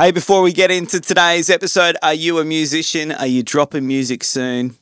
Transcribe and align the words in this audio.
Hey, 0.00 0.12
before 0.12 0.40
we 0.40 0.54
get 0.54 0.70
into 0.70 0.98
today's 0.98 1.50
episode, 1.50 1.98
are 2.02 2.14
you 2.14 2.38
a 2.38 2.44
musician? 2.44 3.12
Are 3.12 3.26
you 3.26 3.42
dropping 3.42 3.86
music 3.86 4.24
soon? 4.24 4.76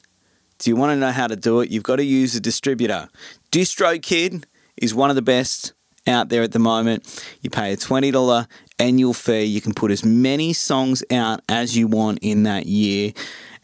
Do 0.60 0.70
you 0.70 0.76
want 0.76 0.92
to 0.92 0.96
know 0.96 1.10
how 1.10 1.26
to 1.26 1.34
do 1.34 1.58
it? 1.58 1.72
You've 1.72 1.82
got 1.82 1.96
to 1.96 2.04
use 2.04 2.36
a 2.36 2.40
distributor. 2.40 3.08
DistroKid 3.50 4.44
is 4.76 4.94
one 4.94 5.10
of 5.10 5.16
the 5.16 5.22
best 5.22 5.72
out 6.06 6.28
there 6.28 6.44
at 6.44 6.52
the 6.52 6.60
moment. 6.60 7.04
You 7.40 7.50
pay 7.50 7.72
a 7.72 7.76
$20 7.76 8.46
annual 8.78 9.12
fee. 9.12 9.42
You 9.42 9.60
can 9.60 9.74
put 9.74 9.90
as 9.90 10.04
many 10.04 10.52
songs 10.52 11.02
out 11.10 11.40
as 11.48 11.76
you 11.76 11.88
want 11.88 12.20
in 12.22 12.44
that 12.44 12.66
year, 12.66 13.12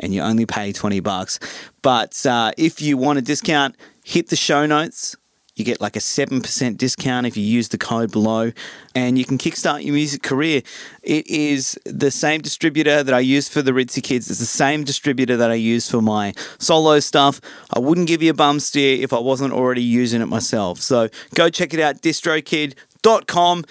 and 0.01 0.13
you 0.13 0.23
only 0.23 0.47
pay 0.47 0.73
20 0.73 0.99
bucks. 0.99 1.39
But 1.83 2.27
uh, 2.27 2.51
if 2.59 2.83
you 2.83 2.97
want 2.97 3.21
a 3.21 3.23
discount, 3.23 3.77
hit 4.03 4.29
the 4.29 4.35
show 4.35 4.67
notes. 4.67 5.15
You 5.57 5.65
get 5.65 5.81
like 5.81 5.95
a 5.95 6.01
7% 6.01 6.77
discount 6.77 7.27
if 7.27 7.37
you 7.37 7.45
use 7.45 7.69
the 7.69 7.79
code 7.79 8.11
below, 8.11 8.51
and 8.95 9.17
you 9.17 9.25
can 9.25 9.39
kickstart 9.39 9.85
your 9.85 9.95
music 9.95 10.23
career. 10.23 10.63
It 11.03 11.27
is 11.29 11.79
the 11.85 12.11
same 12.11 12.41
distributor 12.41 13.05
that 13.05 13.15
I 13.15 13.21
use 13.21 13.49
for 13.49 13.63
the 13.63 13.71
Ritzy 13.71 14.03
Kids. 14.03 14.29
It's 14.29 14.41
the 14.41 14.47
same 14.47 14.83
distributor 14.83 15.37
that 15.37 15.53
I 15.53 15.55
use 15.55 15.89
for 15.89 16.03
my 16.03 16.35
solo 16.59 16.99
stuff. 16.99 17.41
I 17.73 17.79
wouldn't 17.79 18.09
give 18.09 18.21
you 18.21 18.31
a 18.31 18.35
bum 18.35 18.59
steer 18.59 19.01
if 19.01 19.13
I 19.13 19.21
wasn't 19.21 19.53
already 19.53 19.83
using 19.83 20.21
it 20.21 20.27
myself. 20.27 20.81
So 20.81 21.09
go 21.37 21.49
check 21.51 21.73
it 21.73 21.81
out, 21.81 22.03
distrokid.com. 22.03 23.65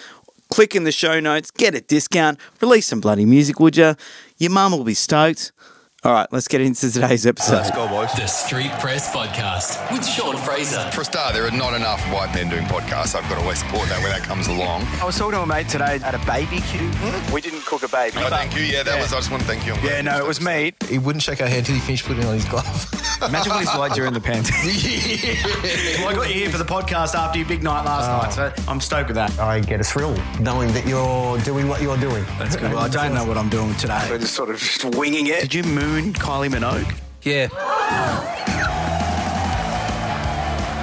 Click 0.50 0.76
in 0.76 0.84
the 0.84 0.92
show 0.92 1.20
notes, 1.20 1.50
get 1.50 1.74
a 1.74 1.80
discount, 1.80 2.38
release 2.60 2.86
some 2.86 3.00
bloody 3.00 3.26
music, 3.26 3.58
would 3.60 3.76
you? 3.76 3.94
Your 4.38 4.50
mum 4.50 4.72
will 4.72 4.84
be 4.84 4.94
stoked. 4.94 5.52
All 6.04 6.12
right, 6.12 6.30
let's 6.32 6.48
get 6.48 6.60
into 6.60 6.92
today's 6.92 7.24
episode. 7.24 7.54
Let's 7.54 7.70
go, 7.70 7.88
boys. 7.88 8.12
The 8.12 8.26
Street 8.26 8.70
Press 8.72 9.10
Podcast 9.10 9.90
with 9.90 10.06
Sean 10.06 10.36
Frazer. 10.36 10.90
For 10.90 11.00
a 11.00 11.04
start, 11.06 11.32
there 11.32 11.46
are 11.46 11.50
not 11.50 11.72
enough 11.72 11.98
white 12.12 12.34
men 12.34 12.50
doing 12.50 12.64
podcasts. 12.64 13.14
I've 13.14 13.26
got 13.30 13.36
to 13.36 13.40
always 13.40 13.60
support 13.60 13.88
that 13.88 14.02
when 14.02 14.10
that 14.12 14.20
comes 14.20 14.46
along. 14.48 14.82
I 15.00 15.06
was 15.06 15.16
talking 15.16 15.38
to 15.38 15.40
a 15.40 15.46
mate 15.46 15.66
today 15.70 15.98
at 16.04 16.14
a 16.14 16.18
BBQ. 16.18 16.92
Hmm? 16.92 17.32
We 17.32 17.40
didn't 17.40 17.64
cook 17.64 17.84
a 17.84 17.88
baby. 17.88 18.18
Oh, 18.18 18.28
thank 18.28 18.54
you. 18.54 18.64
Yeah, 18.64 18.82
that 18.82 19.00
was. 19.00 19.14
I 19.14 19.16
just 19.16 19.30
want 19.30 19.44
to 19.44 19.48
thank 19.48 19.64
you. 19.64 19.72
Yeah, 19.82 20.02
no, 20.02 20.18
it 20.18 20.28
was 20.28 20.46
understood. 20.46 20.74
meat. 20.82 20.90
He 20.90 20.98
wouldn't 20.98 21.22
shake 21.22 21.40
our 21.40 21.48
hand 21.48 21.64
till 21.64 21.74
he 21.74 21.80
finished 21.80 22.04
putting 22.04 22.26
on 22.26 22.34
his 22.34 22.44
glove. 22.44 22.66
Imagine 23.26 23.52
what 23.52 23.60
he's 23.60 23.74
like 23.74 23.94
during 23.94 24.12
the 24.12 24.20
pandemic. 24.20 24.60
well, 26.00 26.08
I 26.08 26.14
got 26.14 26.28
you 26.28 26.34
here 26.34 26.50
for 26.50 26.58
the 26.58 26.64
podcast 26.66 27.14
after 27.14 27.38
your 27.38 27.48
big 27.48 27.62
night 27.62 27.84
last 27.86 28.38
night, 28.38 28.54
so 28.54 28.62
I'm 28.70 28.80
stoked 28.80 29.08
with 29.08 29.16
that. 29.16 29.38
I 29.38 29.60
get 29.60 29.80
a 29.80 29.84
thrill 29.84 30.14
knowing 30.38 30.70
that 30.74 30.86
you're 30.86 31.38
doing 31.38 31.66
what 31.66 31.80
you're 31.80 31.96
doing. 31.96 32.26
That's 32.38 32.56
good. 32.56 32.72
Well, 32.72 32.80
I 32.80 32.88
don't 32.88 33.14
know 33.14 33.24
what 33.24 33.38
I'm 33.38 33.48
doing 33.48 33.74
today. 33.76 34.06
We're 34.10 34.18
just 34.18 34.34
sort 34.34 34.50
of 34.50 34.58
just 34.58 34.84
winging 34.84 35.28
it. 35.28 35.40
Did 35.40 35.54
you 35.54 35.62
moon 35.94 36.12
Kylie 36.12 36.50
Minogue? 36.50 36.92
yeah. 37.22 37.46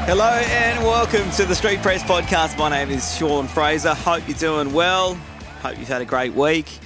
Hello 0.06 0.30
and 0.30 0.86
welcome 0.86 1.30
to 1.32 1.44
the 1.44 1.54
Street 1.54 1.82
Press 1.82 2.02
Podcast. 2.02 2.58
My 2.58 2.70
name 2.70 2.90
is 2.90 3.18
Sean 3.18 3.50
Frazer. 3.50 3.94
Hope 3.94 4.26
you're 4.30 4.38
doing 4.38 4.72
well. 4.72 5.16
Hope 5.64 5.78
you've 5.78 5.90
had 5.90 6.02
a 6.02 6.06
great 6.06 6.34
week. 6.34 6.80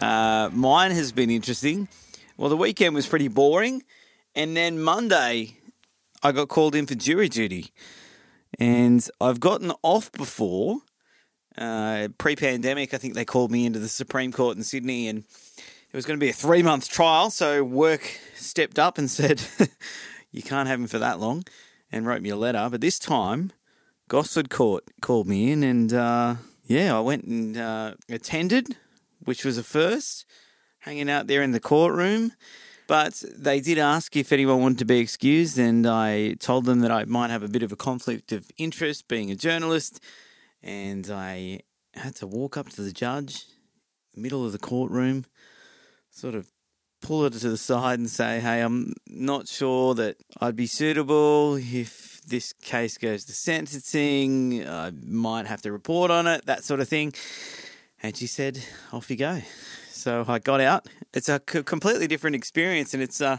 Uh, 0.00 0.48
mine 0.52 0.92
has 0.92 1.10
been 1.10 1.28
interesting. 1.28 1.88
Well, 2.36 2.50
the 2.50 2.56
weekend 2.56 2.94
was 2.94 3.08
pretty 3.08 3.26
boring, 3.26 3.82
and 4.36 4.56
then 4.56 4.80
Monday 4.80 5.56
I 6.22 6.30
got 6.30 6.48
called 6.48 6.76
in 6.76 6.86
for 6.86 6.94
jury 6.94 7.28
duty, 7.28 7.72
and 8.60 9.04
I've 9.20 9.40
gotten 9.40 9.72
off 9.82 10.12
before. 10.12 10.78
Uh, 11.58 12.08
pre-pandemic, 12.16 12.94
I 12.94 12.98
think 12.98 13.14
they 13.14 13.24
called 13.24 13.50
me 13.50 13.66
into 13.66 13.80
the 13.80 13.88
Supreme 13.88 14.30
Court 14.30 14.56
in 14.56 14.62
Sydney, 14.62 15.08
and 15.08 15.24
it 15.92 15.96
was 15.96 16.06
going 16.06 16.18
to 16.18 16.24
be 16.24 16.30
a 16.30 16.34
three-month 16.34 16.88
trial. 16.88 17.30
So 17.30 17.62
work 17.62 18.18
stepped 18.34 18.78
up 18.78 18.98
and 18.98 19.10
said, 19.18 19.42
"You 20.30 20.42
can't 20.42 20.68
have 20.68 20.80
him 20.80 20.86
for 20.86 20.98
that 20.98 21.20
long." 21.20 21.44
and 21.92 22.06
wrote 22.06 22.22
me 22.22 22.30
a 22.30 22.36
letter. 22.36 22.66
But 22.70 22.80
this 22.80 22.98
time, 22.98 23.52
Gosford 24.08 24.50
Court 24.50 24.84
called 25.02 25.28
me 25.28 25.52
in, 25.52 25.62
and 25.62 25.92
uh, 25.92 26.36
yeah, 26.64 26.96
I 26.96 27.00
went 27.00 27.24
and 27.24 27.56
uh, 27.56 27.94
attended, 28.08 28.76
which 29.24 29.44
was 29.44 29.58
a 29.58 29.62
first, 29.62 30.24
hanging 30.80 31.10
out 31.10 31.26
there 31.26 31.42
in 31.42 31.52
the 31.52 31.60
courtroom. 31.60 32.32
But 32.88 33.22
they 33.36 33.60
did 33.60 33.78
ask 33.78 34.16
if 34.16 34.32
anyone 34.32 34.60
wanted 34.60 34.78
to 34.78 34.84
be 34.84 34.98
excused, 34.98 35.58
and 35.58 35.86
I 35.86 36.34
told 36.34 36.64
them 36.64 36.80
that 36.80 36.90
I 36.90 37.04
might 37.04 37.30
have 37.30 37.42
a 37.42 37.48
bit 37.48 37.62
of 37.62 37.70
a 37.70 37.76
conflict 37.76 38.32
of 38.32 38.50
interest 38.56 39.06
being 39.06 39.30
a 39.30 39.36
journalist, 39.36 40.00
and 40.62 41.08
I 41.10 41.60
had 41.94 42.16
to 42.16 42.26
walk 42.26 42.56
up 42.56 42.70
to 42.70 42.82
the 42.82 42.92
judge, 42.92 43.44
middle 44.16 44.44
of 44.44 44.52
the 44.52 44.58
courtroom, 44.58 45.26
sort 46.12 46.34
of 46.34 46.46
pull 47.00 47.24
it 47.24 47.32
to 47.32 47.50
the 47.50 47.56
side 47.56 47.98
and 47.98 48.08
say, 48.08 48.38
hey, 48.38 48.60
I'm 48.60 48.94
not 49.08 49.48
sure 49.48 49.94
that 49.94 50.16
I'd 50.40 50.56
be 50.56 50.66
suitable 50.66 51.56
if 51.56 52.22
this 52.22 52.52
case 52.52 52.96
goes 52.96 53.24
to 53.24 53.32
sentencing. 53.32 54.66
I 54.66 54.92
might 55.04 55.46
have 55.46 55.62
to 55.62 55.72
report 55.72 56.10
on 56.10 56.26
it, 56.26 56.46
that 56.46 56.62
sort 56.62 56.80
of 56.80 56.88
thing. 56.88 57.12
And 58.02 58.16
she 58.16 58.26
said, 58.26 58.64
off 58.92 59.10
you 59.10 59.16
go. 59.16 59.40
So 59.90 60.24
I 60.26 60.38
got 60.38 60.60
out. 60.60 60.86
It's 61.12 61.28
a 61.28 61.38
completely 61.38 62.06
different 62.06 62.34
experience, 62.34 62.94
and 62.94 63.02
it's 63.02 63.20
uh, 63.20 63.36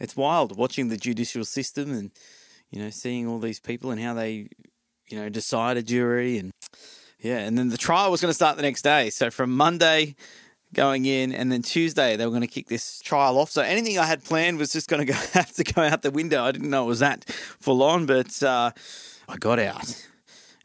it's 0.00 0.16
wild 0.16 0.56
watching 0.56 0.88
the 0.88 0.96
judicial 0.96 1.44
system 1.44 1.92
and 1.92 2.10
you 2.70 2.82
know 2.82 2.90
seeing 2.90 3.28
all 3.28 3.38
these 3.38 3.60
people 3.60 3.90
and 3.92 4.00
how 4.00 4.14
they 4.14 4.48
you 5.08 5.18
know 5.18 5.28
decide 5.28 5.76
a 5.76 5.82
jury 5.82 6.38
and 6.38 6.50
yeah, 7.20 7.38
and 7.38 7.56
then 7.56 7.68
the 7.68 7.76
trial 7.76 8.10
was 8.10 8.20
going 8.20 8.30
to 8.30 8.34
start 8.34 8.56
the 8.56 8.62
next 8.62 8.82
day. 8.82 9.10
So 9.10 9.30
from 9.30 9.56
Monday 9.56 10.16
going 10.74 11.04
in, 11.06 11.32
and 11.32 11.50
then 11.50 11.62
Tuesday 11.62 12.16
they 12.16 12.24
were 12.24 12.30
going 12.30 12.42
to 12.42 12.46
kick 12.46 12.68
this 12.68 13.00
trial 13.00 13.38
off. 13.38 13.50
So 13.50 13.62
anything 13.62 13.98
I 13.98 14.06
had 14.06 14.24
planned 14.24 14.58
was 14.58 14.72
just 14.72 14.88
going 14.88 15.06
to 15.06 15.12
go, 15.12 15.18
have 15.32 15.52
to 15.54 15.64
go 15.64 15.82
out 15.82 16.02
the 16.02 16.10
window. 16.10 16.44
I 16.44 16.52
didn't 16.52 16.70
know 16.70 16.84
it 16.84 16.88
was 16.88 17.00
that 17.00 17.24
full 17.60 17.82
on, 17.82 18.06
but 18.06 18.42
uh, 18.42 18.70
I 19.28 19.36
got 19.36 19.58
out, 19.58 20.06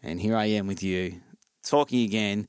and 0.01 0.19
here 0.19 0.35
I 0.35 0.45
am 0.45 0.67
with 0.67 0.83
you 0.83 1.21
talking 1.63 2.03
again. 2.03 2.47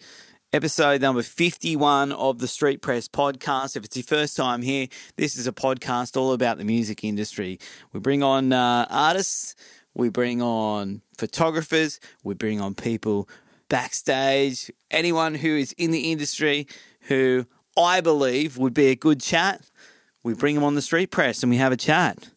Episode 0.51 1.03
number 1.03 1.23
51 1.23 2.11
of 2.13 2.39
the 2.39 2.49
Street 2.49 2.81
Press 2.81 3.07
podcast. 3.07 3.77
If 3.77 3.85
it's 3.85 3.97
your 3.97 4.05
first 4.05 4.35
time 4.35 4.63
here, 4.63 4.87
this 5.17 5.37
is 5.37 5.47
a 5.47 5.53
podcast 5.53 6.17
all 6.17 6.33
about 6.33 6.57
the 6.57 6.65
music 6.65 7.05
industry. 7.05 7.59
We 7.93 8.01
bring 8.01 8.23
on 8.23 8.55
uh, 8.55 8.87
artists, 8.89 9.55
we 9.95 10.09
bring 10.09 10.41
on 10.41 11.03
photographers, 11.19 12.01
we 12.25 12.33
bring 12.33 12.63
on 12.63 12.75
people 12.75 13.29
backstage, 13.69 14.71
anyone 14.91 15.35
who 15.35 15.55
is 15.55 15.73
in 15.73 15.91
the 15.91 16.11
industry 16.11 16.67
who 17.09 17.47
I 17.77 18.01
believe 18.01 18.57
would 18.57 18.75
be 18.75 18.87
a 18.89 18.97
good 18.97 19.21
chat. 19.21 19.63
We 20.23 20.35
bring 20.35 20.55
them 20.55 20.65
on 20.65 20.75
the 20.75 20.83
Street 20.83 21.11
Press 21.11 21.43
and 21.43 21.51
we 21.51 21.57
have 21.57 21.73
a 21.73 21.77
chat. 21.77 22.31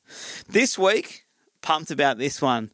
This 0.49 0.77
week, 0.77 1.25
pumped 1.61 1.91
about 1.91 2.17
this 2.17 2.41
one. 2.41 2.71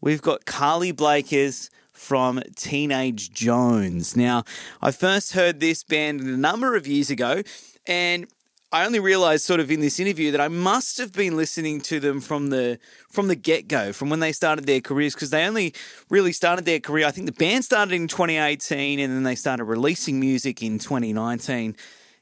We've 0.00 0.22
got 0.22 0.44
Cahli 0.44 0.94
Blakers 0.94 1.70
from 1.92 2.40
Teenage 2.54 3.30
Joans. 3.30 4.16
Now, 4.16 4.44
I 4.80 4.92
first 4.92 5.32
heard 5.32 5.60
this 5.60 5.82
band 5.82 6.20
a 6.20 6.36
number 6.36 6.76
of 6.76 6.86
years 6.86 7.10
ago, 7.10 7.42
and 7.86 8.26
I 8.70 8.84
only 8.84 9.00
realized 9.00 9.44
sort 9.46 9.60
of 9.60 9.70
in 9.70 9.80
this 9.80 9.98
interview 9.98 10.30
that 10.32 10.42
I 10.42 10.48
must 10.48 10.98
have 10.98 11.12
been 11.12 11.36
listening 11.36 11.80
to 11.82 12.00
them 12.00 12.20
from 12.20 12.50
the 12.50 12.78
from 13.10 13.28
the 13.28 13.34
get-go, 13.34 13.94
from 13.94 14.10
when 14.10 14.20
they 14.20 14.32
started 14.32 14.66
their 14.66 14.82
careers 14.82 15.14
because 15.14 15.30
they 15.30 15.46
only 15.46 15.72
really 16.10 16.32
started 16.32 16.66
their 16.66 16.78
career 16.78 17.06
I 17.06 17.10
think 17.10 17.26
the 17.26 17.32
band 17.32 17.64
started 17.64 17.94
in 17.94 18.08
2018 18.08 19.00
and 19.00 19.14
then 19.14 19.22
they 19.22 19.36
started 19.36 19.64
releasing 19.64 20.20
music 20.20 20.62
in 20.62 20.78
2019. 20.78 21.76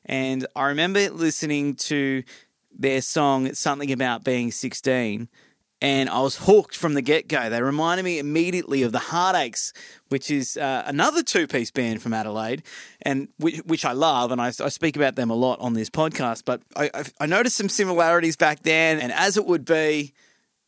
And 0.05 0.47
I 0.55 0.67
remember 0.67 1.11
listening 1.11 1.75
to 1.77 2.23
their 2.71 3.01
song 3.01 3.53
something 3.55 3.91
about 3.91 4.23
being 4.23 4.53
16 4.53 5.29
and 5.83 6.09
I 6.09 6.21
was 6.21 6.37
hooked 6.37 6.77
from 6.77 6.95
the 6.95 7.03
get 7.03 7.29
go. 7.29 7.51
They 7.51 7.61
reminded 7.61 8.05
me 8.05 8.19
immediately 8.19 8.83
of 8.83 8.93
the 8.93 8.99
Hard 8.99 9.37
Aches, 9.37 9.73
which 10.09 10.31
is 10.31 10.57
uh, 10.57 10.85
another 10.87 11.23
two 11.23 11.47
piece 11.47 11.71
band 11.71 12.03
from 12.03 12.15
Adelaide, 12.15 12.63
and 13.03 13.29
which, 13.39 13.59
which 13.59 13.85
I 13.85 13.93
love, 13.93 14.33
and 14.33 14.41
I, 14.41 14.47
I, 14.47 14.69
speak 14.69 14.97
about 14.97 15.17
them 15.17 15.31
a 15.31 15.35
lot 15.35 15.61
on 15.61 15.75
this 15.75 15.91
podcast. 15.91 16.45
But 16.45 16.63
I, 16.75 16.91
I, 17.21 17.27
noticed 17.27 17.57
some 17.57 17.69
similarities 17.69 18.37
back 18.37 18.63
then, 18.63 19.01
and 19.01 19.13
as 19.13 19.37
it 19.37 19.45
would 19.45 19.65
be, 19.65 20.15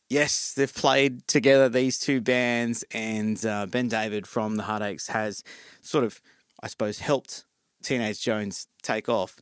yes, 0.09 0.53
they've 0.53 0.73
played 0.73 1.27
together 1.27 1.69
these 1.69 1.97
two 1.97 2.21
bands, 2.21 2.83
and 2.91 3.43
uh, 3.45 3.65
Ben 3.65 3.87
David 3.87 4.27
from 4.27 4.57
the 4.57 4.63
Hard 4.63 4.83
Aches 4.83 5.07
has 5.07 5.43
sort 5.81 6.03
of, 6.03 6.21
I 6.61 6.67
suppose, 6.67 6.99
helped 6.99 7.45
Teenage 7.81 8.21
Joans 8.21 8.67
take 8.83 9.09
off 9.09 9.37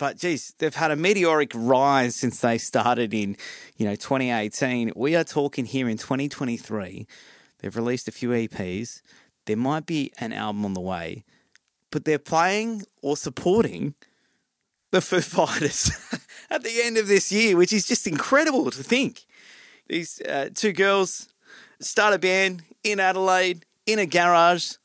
but 0.00 0.16
geez, 0.16 0.54
they've 0.56 0.74
had 0.74 0.90
a 0.90 0.96
meteoric 0.96 1.52
rise 1.54 2.16
since 2.16 2.40
they 2.40 2.56
started 2.56 3.12
in, 3.12 3.36
you 3.76 3.84
know, 3.84 3.94
2018. 3.94 4.92
We 4.96 5.14
are 5.14 5.24
talking 5.24 5.66
here 5.66 5.90
in 5.90 5.98
2023. 5.98 7.06
They've 7.58 7.76
released 7.76 8.08
a 8.08 8.10
few 8.10 8.30
EPs. 8.30 9.02
There 9.44 9.58
might 9.58 9.84
be 9.84 10.10
an 10.16 10.32
album 10.32 10.64
on 10.64 10.72
the 10.72 10.80
way, 10.80 11.24
but 11.90 12.06
they're 12.06 12.18
playing 12.18 12.84
or 13.02 13.14
supporting 13.14 13.94
the 14.90 15.02
Foo 15.02 15.20
Fighters 15.20 15.90
at 16.50 16.62
the 16.62 16.80
end 16.82 16.96
of 16.96 17.06
this 17.06 17.30
year, 17.30 17.58
which 17.58 17.74
is 17.74 17.86
just 17.86 18.06
incredible 18.06 18.70
to 18.70 18.82
think. 18.82 19.26
These 19.86 20.22
uh, 20.22 20.48
two 20.54 20.72
girls 20.72 21.28
start 21.78 22.14
a 22.14 22.18
band 22.18 22.62
in 22.82 23.00
Adelaide 23.00 23.66
in 23.84 23.98
a 23.98 24.06
garage. 24.06 24.76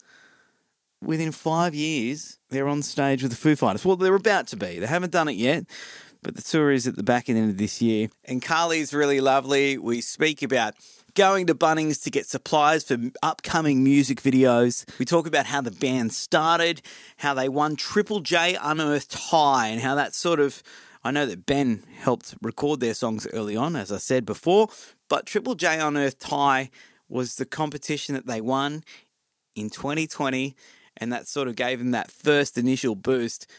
Within 1.05 1.31
five 1.31 1.75
years, 1.75 2.39
they're 2.49 2.67
on 2.67 2.81
stage 2.81 3.21
with 3.21 3.31
the 3.31 3.37
Foo 3.37 3.55
Fighters. 3.55 3.85
Well, 3.85 3.95
they're 3.95 4.15
about 4.15 4.47
to 4.47 4.57
be. 4.57 4.79
They 4.79 4.87
haven't 4.87 5.11
done 5.11 5.27
it 5.27 5.35
yet, 5.35 5.65
but 6.23 6.35
the 6.35 6.41
tour 6.41 6.71
is 6.71 6.87
at 6.87 6.95
the 6.95 7.03
back 7.03 7.29
end 7.29 7.51
of 7.51 7.57
this 7.57 7.79
year. 7.79 8.09
And 8.23 8.41
Cahli's 8.41 8.91
really 8.91 9.21
lovely. 9.21 9.77
We 9.77 10.01
speak 10.01 10.41
about 10.41 10.73
going 11.13 11.45
to 11.45 11.53
Bunnings 11.53 12.01
to 12.03 12.09
get 12.09 12.25
supplies 12.25 12.83
for 12.85 12.97
upcoming 13.21 13.83
music 13.83 14.21
videos. 14.21 14.83
We 14.97 15.05
talk 15.05 15.27
about 15.27 15.45
how 15.45 15.61
the 15.61 15.69
band 15.69 16.11
started, 16.11 16.81
how 17.17 17.35
they 17.35 17.49
won 17.49 17.75
Triple 17.75 18.21
J 18.21 18.57
Unearthed 18.59 19.13
High, 19.13 19.67
and 19.67 19.81
how 19.81 19.93
that 19.95 20.15
sort 20.15 20.39
of. 20.39 20.63
I 21.03 21.11
know 21.11 21.27
that 21.27 21.45
Ben 21.45 21.83
helped 21.99 22.33
record 22.41 22.79
their 22.79 22.95
songs 22.95 23.27
early 23.31 23.55
on, 23.55 23.75
as 23.75 23.91
I 23.91 23.97
said 23.97 24.25
before, 24.25 24.69
but 25.07 25.27
Triple 25.27 25.53
J 25.53 25.79
Unearthed 25.79 26.23
High 26.23 26.71
was 27.07 27.35
the 27.35 27.45
competition 27.45 28.15
that 28.15 28.25
they 28.25 28.41
won 28.41 28.83
in 29.55 29.69
2020, 29.69 30.55
and 30.97 31.11
that 31.11 31.27
sort 31.27 31.47
of 31.47 31.55
gave 31.55 31.79
them 31.79 31.91
that 31.91 32.11
first 32.11 32.57
initial 32.57 32.95
boost. 32.95 33.49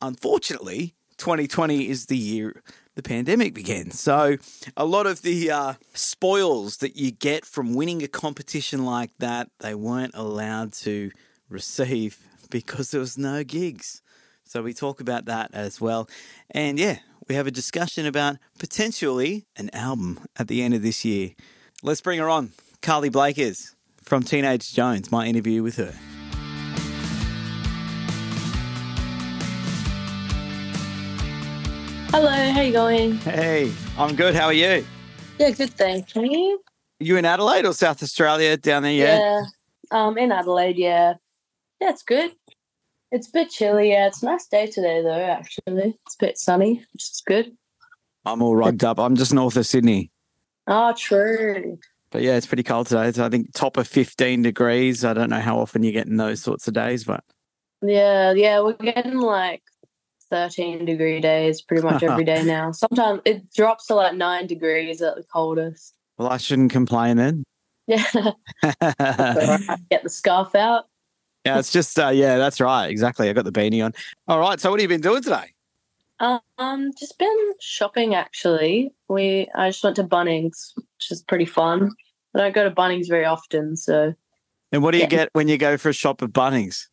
Unfortunately, 0.00 0.94
2020 1.18 1.88
is 1.88 2.06
the 2.06 2.16
year 2.16 2.62
the 2.98 3.02
pandemic 3.02 3.54
began. 3.54 3.92
So, 3.92 4.38
a 4.76 4.84
lot 4.84 5.06
of 5.06 5.22
the 5.22 5.52
uh, 5.52 5.74
spoils 5.94 6.78
that 6.78 6.96
you 6.96 7.12
get 7.12 7.44
from 7.44 7.74
winning 7.74 8.02
a 8.02 8.08
competition 8.08 8.84
like 8.84 9.10
that, 9.18 9.50
they 9.60 9.72
weren't 9.72 10.16
allowed 10.16 10.72
to 10.84 11.12
receive 11.48 12.18
because 12.50 12.90
there 12.90 13.00
was 13.00 13.16
no 13.16 13.44
gigs. 13.44 14.02
So, 14.42 14.62
we 14.62 14.74
talk 14.74 15.00
about 15.00 15.26
that 15.26 15.50
as 15.52 15.80
well. 15.80 16.08
And 16.50 16.76
yeah, 16.76 16.98
we 17.28 17.36
have 17.36 17.46
a 17.46 17.52
discussion 17.52 18.04
about 18.04 18.38
potentially 18.58 19.46
an 19.56 19.70
album 19.72 20.26
at 20.36 20.48
the 20.48 20.62
end 20.62 20.74
of 20.74 20.82
this 20.82 21.04
year. 21.04 21.30
Let's 21.84 22.00
bring 22.00 22.18
her 22.18 22.28
on. 22.28 22.50
Cahli 22.82 23.12
Blakers 23.12 23.76
from 24.02 24.24
Teenage 24.24 24.74
Joans, 24.74 25.12
my 25.12 25.26
interview 25.26 25.62
with 25.62 25.76
her. 25.76 25.94
Hello, 32.10 32.30
how 32.30 32.60
you 32.62 32.72
going? 32.72 33.18
Hey, 33.18 33.70
I'm 33.98 34.16
good. 34.16 34.34
How 34.34 34.46
are 34.46 34.52
you? 34.52 34.84
Yeah, 35.38 35.50
good, 35.50 35.70
thank 35.70 36.14
you. 36.14 36.60
You 36.98 37.16
in 37.18 37.26
Adelaide 37.26 37.66
or 37.66 37.74
South 37.74 38.02
Australia 38.02 38.56
down 38.56 38.82
there? 38.82 38.92
Yeah. 38.92 39.18
Yeah, 39.18 39.42
um, 39.90 40.16
in 40.16 40.32
Adelaide, 40.32 40.76
yeah. 40.78 41.14
Yeah, 41.80 41.90
it's 41.90 42.02
good. 42.02 42.32
It's 43.12 43.28
a 43.28 43.32
bit 43.32 43.50
chilly, 43.50 43.90
yeah. 43.90 44.06
It's 44.06 44.22
a 44.22 44.26
nice 44.26 44.46
day 44.46 44.66
today, 44.66 45.02
though, 45.02 45.20
actually. 45.20 45.98
It's 46.06 46.16
a 46.20 46.24
bit 46.24 46.38
sunny, 46.38 46.84
which 46.92 47.02
is 47.02 47.22
good. 47.26 47.52
I'm 48.24 48.42
all 48.42 48.56
rugged 48.56 48.84
up. 48.84 48.98
I'm 48.98 49.14
just 49.14 49.34
north 49.34 49.56
of 49.56 49.66
Sydney. 49.66 50.10
Oh, 50.66 50.94
true. 50.96 51.78
But 52.10 52.22
yeah, 52.22 52.36
it's 52.36 52.46
pretty 52.46 52.62
cold 52.62 52.86
today. 52.86 53.08
It's, 53.08 53.18
I 53.18 53.28
think 53.28 53.52
top 53.52 53.76
of 53.76 53.86
15 53.86 54.42
degrees. 54.42 55.04
I 55.04 55.12
don't 55.12 55.30
know 55.30 55.40
how 55.40 55.58
often 55.58 55.82
you 55.82 55.92
get 55.92 56.06
in 56.06 56.16
those 56.16 56.42
sorts 56.42 56.66
of 56.68 56.74
days, 56.74 57.04
but 57.04 57.22
Yeah, 57.82 58.32
yeah, 58.32 58.60
we're 58.60 58.72
getting 58.72 59.18
like 59.18 59.62
13 60.30 60.84
degree 60.84 61.20
days 61.20 61.60
pretty 61.62 61.82
much 61.82 62.02
every 62.02 62.24
day 62.24 62.42
now. 62.44 62.72
Sometimes 62.72 63.20
it 63.24 63.52
drops 63.52 63.86
to 63.86 63.94
like 63.94 64.14
nine 64.14 64.46
degrees 64.46 65.00
at 65.02 65.16
the 65.16 65.22
coldest. 65.24 65.94
well, 66.18 66.28
I 66.28 66.36
shouldn't 66.36 66.72
complain 66.72 67.16
then. 67.16 67.44
Yeah, 67.88 68.04
get 69.90 70.02
the 70.02 70.10
scarf 70.10 70.54
out. 70.54 70.84
yeah, 71.46 71.58
it's 71.58 71.72
just, 71.72 71.98
uh, 71.98 72.08
yeah, 72.08 72.36
that's 72.36 72.60
right. 72.60 72.88
Exactly. 72.88 73.30
I 73.30 73.32
got 73.32 73.44
the 73.46 73.52
beanie 73.52 73.82
on. 73.84 73.94
All 74.26 74.38
right. 74.38 74.60
So, 74.60 74.70
what 74.70 74.78
have 74.78 74.82
you 74.90 74.94
been 74.94 75.00
doing 75.00 75.22
today? 75.22 75.54
Um, 76.20 76.90
just 76.98 77.18
been 77.18 77.52
shopping 77.60 78.14
actually. 78.14 78.92
We 79.08 79.48
I 79.54 79.70
just 79.70 79.82
went 79.84 79.96
to 79.96 80.04
Bunnings, 80.04 80.72
which 80.76 81.10
is 81.10 81.22
pretty 81.22 81.46
fun. 81.46 81.90
I 82.34 82.38
don't 82.40 82.54
go 82.54 82.64
to 82.68 82.74
Bunnings 82.74 83.08
very 83.08 83.24
often, 83.24 83.76
so 83.76 84.12
And 84.72 84.82
what 84.82 84.90
do 84.90 84.98
you 84.98 85.04
Yeah. 85.04 85.08
get 85.08 85.28
when 85.32 85.48
you 85.48 85.56
go 85.56 85.76
for 85.78 85.88
a 85.90 85.92
shop 85.94 86.22
at 86.22 86.30
Bunnings? 86.30 86.88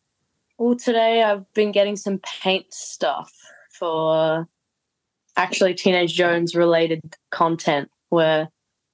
Well 0.58 0.76
today 0.76 1.22
I've 1.22 1.52
been 1.52 1.70
getting 1.70 1.96
some 1.96 2.18
paint 2.18 2.72
stuff 2.72 3.32
for 3.78 4.48
actually 5.36 5.74
Teenage 5.74 6.16
Joans 6.16 6.56
related 6.56 7.14
content. 7.30 7.90
We're 8.10 8.48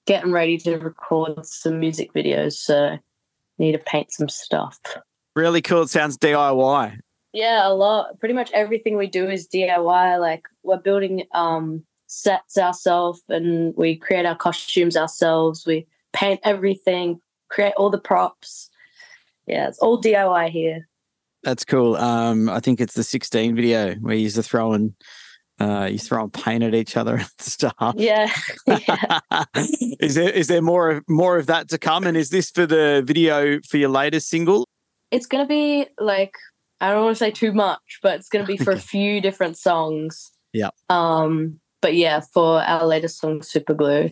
getting 0.06 0.32
ready 0.32 0.58
to 0.58 0.76
record 0.78 1.46
some 1.46 1.78
music 1.78 2.12
videos, 2.12 2.54
so 2.54 2.98
need 3.58 3.72
to 3.72 3.78
paint 3.78 4.12
some 4.12 4.28
stuff. 4.28 4.78
Really 5.36 5.62
cool. 5.62 5.82
It 5.82 5.90
sounds 5.90 6.18
DIY. 6.18 6.98
Yeah, 7.32 7.66
a 7.66 7.72
lot. 7.72 8.18
Pretty 8.18 8.34
much 8.34 8.50
everything 8.52 8.96
we 8.96 9.06
do 9.06 9.28
is 9.30 9.46
DIY. 9.46 10.20
Like 10.20 10.48
we're 10.64 10.78
building 10.78 11.24
um 11.32 11.84
sets 12.08 12.58
ourselves 12.58 13.22
and 13.28 13.72
we 13.76 13.96
create 13.96 14.26
our 14.26 14.36
costumes 14.36 14.96
ourselves. 14.96 15.64
We 15.64 15.86
paint 16.12 16.40
everything, 16.42 17.20
create 17.48 17.74
all 17.76 17.88
the 17.88 17.98
props. 17.98 18.68
Yeah, 19.46 19.68
it's 19.68 19.78
all 19.78 20.02
DIY 20.02 20.50
here. 20.50 20.88
That's 21.42 21.64
cool. 21.64 21.96
Um, 21.96 22.48
I 22.48 22.60
think 22.60 22.80
it's 22.80 22.94
the 22.94 23.02
16 23.02 23.56
video 23.56 23.94
where 23.94 24.14
you 24.14 24.22
used 24.22 24.36
to 24.36 24.42
throw 24.42 24.72
and 24.72 24.94
uh, 25.60 25.88
you 25.90 25.98
throw 25.98 26.24
and 26.24 26.32
paint 26.32 26.62
at 26.62 26.74
each 26.74 26.96
other 26.96 27.16
and 27.18 27.28
stuff. 27.38 27.94
Yeah. 27.96 28.32
yeah. 28.66 29.20
is 29.54 30.14
there 30.14 30.30
is 30.30 30.48
there 30.48 30.62
more 30.62 30.90
of 30.90 31.04
more 31.08 31.38
of 31.38 31.46
that 31.46 31.68
to 31.70 31.78
come? 31.78 32.06
And 32.06 32.16
is 32.16 32.30
this 32.30 32.50
for 32.50 32.66
the 32.66 33.02
video 33.04 33.60
for 33.68 33.76
your 33.76 33.88
latest 33.88 34.28
single? 34.28 34.66
It's 35.10 35.26
gonna 35.26 35.46
be 35.46 35.86
like 35.98 36.34
I 36.80 36.90
don't 36.90 37.04
want 37.04 37.16
to 37.16 37.24
say 37.24 37.30
too 37.30 37.52
much, 37.52 37.98
but 38.02 38.18
it's 38.18 38.28
gonna 38.28 38.46
be 38.46 38.56
for 38.56 38.72
a 38.72 38.78
few 38.78 39.20
different 39.20 39.56
songs. 39.56 40.32
Yeah. 40.52 40.70
Um, 40.88 41.60
but 41.80 41.94
yeah, 41.96 42.20
for 42.20 42.62
our 42.62 42.86
latest 42.86 43.18
song, 43.18 43.42
Super 43.42 43.74
Glue. 43.74 44.10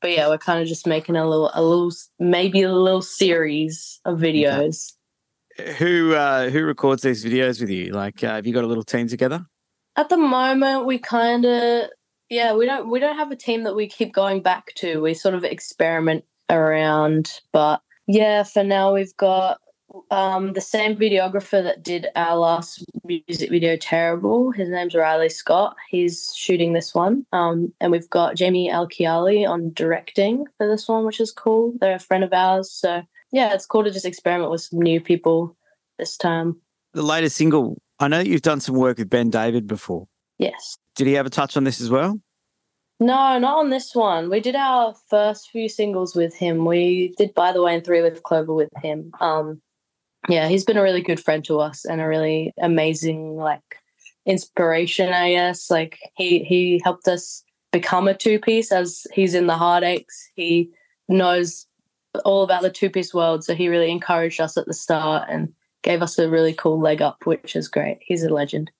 But 0.00 0.12
yeah, 0.12 0.28
we're 0.28 0.38
kind 0.38 0.60
of 0.60 0.68
just 0.68 0.86
making 0.86 1.16
a 1.16 1.28
little, 1.28 1.50
a 1.54 1.62
little, 1.62 1.90
maybe 2.18 2.62
a 2.62 2.72
little 2.72 3.02
series 3.02 4.00
of 4.04 4.18
videos. 4.18 4.92
Who 5.78 6.14
uh, 6.14 6.50
who 6.50 6.64
records 6.64 7.02
these 7.02 7.24
videos 7.24 7.60
with 7.60 7.70
you? 7.70 7.92
Like, 7.92 8.22
uh, 8.22 8.34
have 8.34 8.46
you 8.46 8.52
got 8.52 8.64
a 8.64 8.66
little 8.66 8.84
team 8.84 9.08
together? 9.08 9.46
At 9.96 10.10
the 10.10 10.18
moment, 10.18 10.84
we 10.84 10.98
kind 10.98 11.46
of, 11.46 11.88
yeah, 12.28 12.54
we 12.54 12.66
don't, 12.66 12.90
we 12.90 13.00
don't 13.00 13.16
have 13.16 13.30
a 13.30 13.36
team 13.36 13.64
that 13.64 13.74
we 13.74 13.88
keep 13.88 14.12
going 14.12 14.42
back 14.42 14.74
to. 14.76 15.00
We 15.00 15.14
sort 15.14 15.34
of 15.34 15.44
experiment 15.44 16.24
around, 16.50 17.40
but 17.52 17.80
yeah, 18.06 18.42
for 18.42 18.62
now 18.62 18.92
we've 18.92 19.16
got 19.16 19.58
um, 20.10 20.52
the 20.52 20.60
same 20.60 20.96
videographer 20.96 21.62
that 21.62 21.82
did 21.82 22.08
our 22.14 22.36
last 22.36 22.84
music 23.04 23.50
video, 23.50 23.76
Terrible. 23.76 24.50
His 24.50 24.68
name's 24.68 24.94
Riley 24.94 25.30
Scott. 25.30 25.76
He's 25.88 26.32
shooting 26.36 26.72
this 26.74 26.94
one. 26.94 27.24
Um, 27.32 27.72
and 27.80 27.90
we've 27.90 28.10
got 28.10 28.36
Jamie 28.36 28.70
Alkiali 28.70 29.48
on 29.48 29.72
directing 29.72 30.44
for 30.58 30.68
this 30.68 30.88
one, 30.88 31.06
which 31.06 31.20
is 31.20 31.32
cool. 31.32 31.72
They're 31.80 31.94
a 31.94 32.00
friend 32.00 32.24
of 32.24 32.32
ours. 32.32 32.70
So 32.70 33.02
yeah, 33.32 33.54
it's 33.54 33.66
cool 33.66 33.84
to 33.84 33.90
just 33.90 34.06
experiment 34.06 34.50
with 34.50 34.62
some 34.62 34.80
new 34.80 35.00
people 35.00 35.56
this 35.98 36.16
time. 36.16 36.56
The 36.94 37.02
latest 37.02 37.36
single. 37.36 37.80
I 37.98 38.08
know 38.08 38.20
you've 38.20 38.42
done 38.42 38.60
some 38.60 38.76
work 38.76 38.98
with 38.98 39.10
Ben 39.10 39.30
David 39.30 39.66
before. 39.66 40.06
Yes. 40.38 40.76
Did 40.94 41.06
he 41.06 41.14
have 41.14 41.26
a 41.26 41.30
touch 41.30 41.56
on 41.56 41.64
this 41.64 41.80
as 41.80 41.90
well? 41.90 42.20
No, 42.98 43.38
not 43.38 43.58
on 43.58 43.70
this 43.70 43.94
one. 43.94 44.30
We 44.30 44.40
did 44.40 44.56
our 44.56 44.94
first 45.10 45.50
few 45.50 45.68
singles 45.68 46.14
with 46.14 46.34
him. 46.34 46.64
We 46.64 47.14
did 47.18 47.34
By 47.34 47.52
the 47.52 47.62
Way 47.62 47.74
and 47.74 47.84
Three 47.84 48.02
Leaf 48.02 48.22
Clover 48.22 48.54
with 48.54 48.70
him. 48.82 49.12
Um, 49.20 49.60
yeah, 50.28 50.48
he's 50.48 50.64
been 50.64 50.78
a 50.78 50.82
really 50.82 51.02
good 51.02 51.20
friend 51.20 51.44
to 51.44 51.60
us 51.60 51.84
and 51.84 52.00
a 52.00 52.06
really 52.06 52.54
amazing 52.60 53.36
like 53.36 53.60
inspiration, 54.24 55.12
I 55.12 55.32
guess. 55.32 55.70
Like 55.70 55.98
he 56.16 56.42
he 56.44 56.80
helped 56.84 57.06
us 57.06 57.44
become 57.70 58.08
a 58.08 58.14
two 58.14 58.38
piece 58.38 58.72
as 58.72 59.06
he's 59.12 59.34
in 59.34 59.46
the 59.46 59.56
Hard 59.56 59.84
Aches. 59.84 60.30
He 60.34 60.70
knows 61.08 61.65
all 62.24 62.42
about 62.42 62.62
the 62.62 62.70
two 62.70 62.90
piece 62.90 63.12
world, 63.14 63.44
so 63.44 63.54
he 63.54 63.68
really 63.68 63.90
encouraged 63.90 64.40
us 64.40 64.56
at 64.56 64.66
the 64.66 64.74
start 64.74 65.28
and 65.28 65.52
gave 65.82 66.02
us 66.02 66.18
a 66.18 66.28
really 66.28 66.52
cool 66.52 66.80
leg 66.80 67.02
up, 67.02 67.24
which 67.24 67.54
is 67.56 67.68
great. 67.68 67.98
He's 68.00 68.22
a 68.22 68.28
legend. 68.28 68.70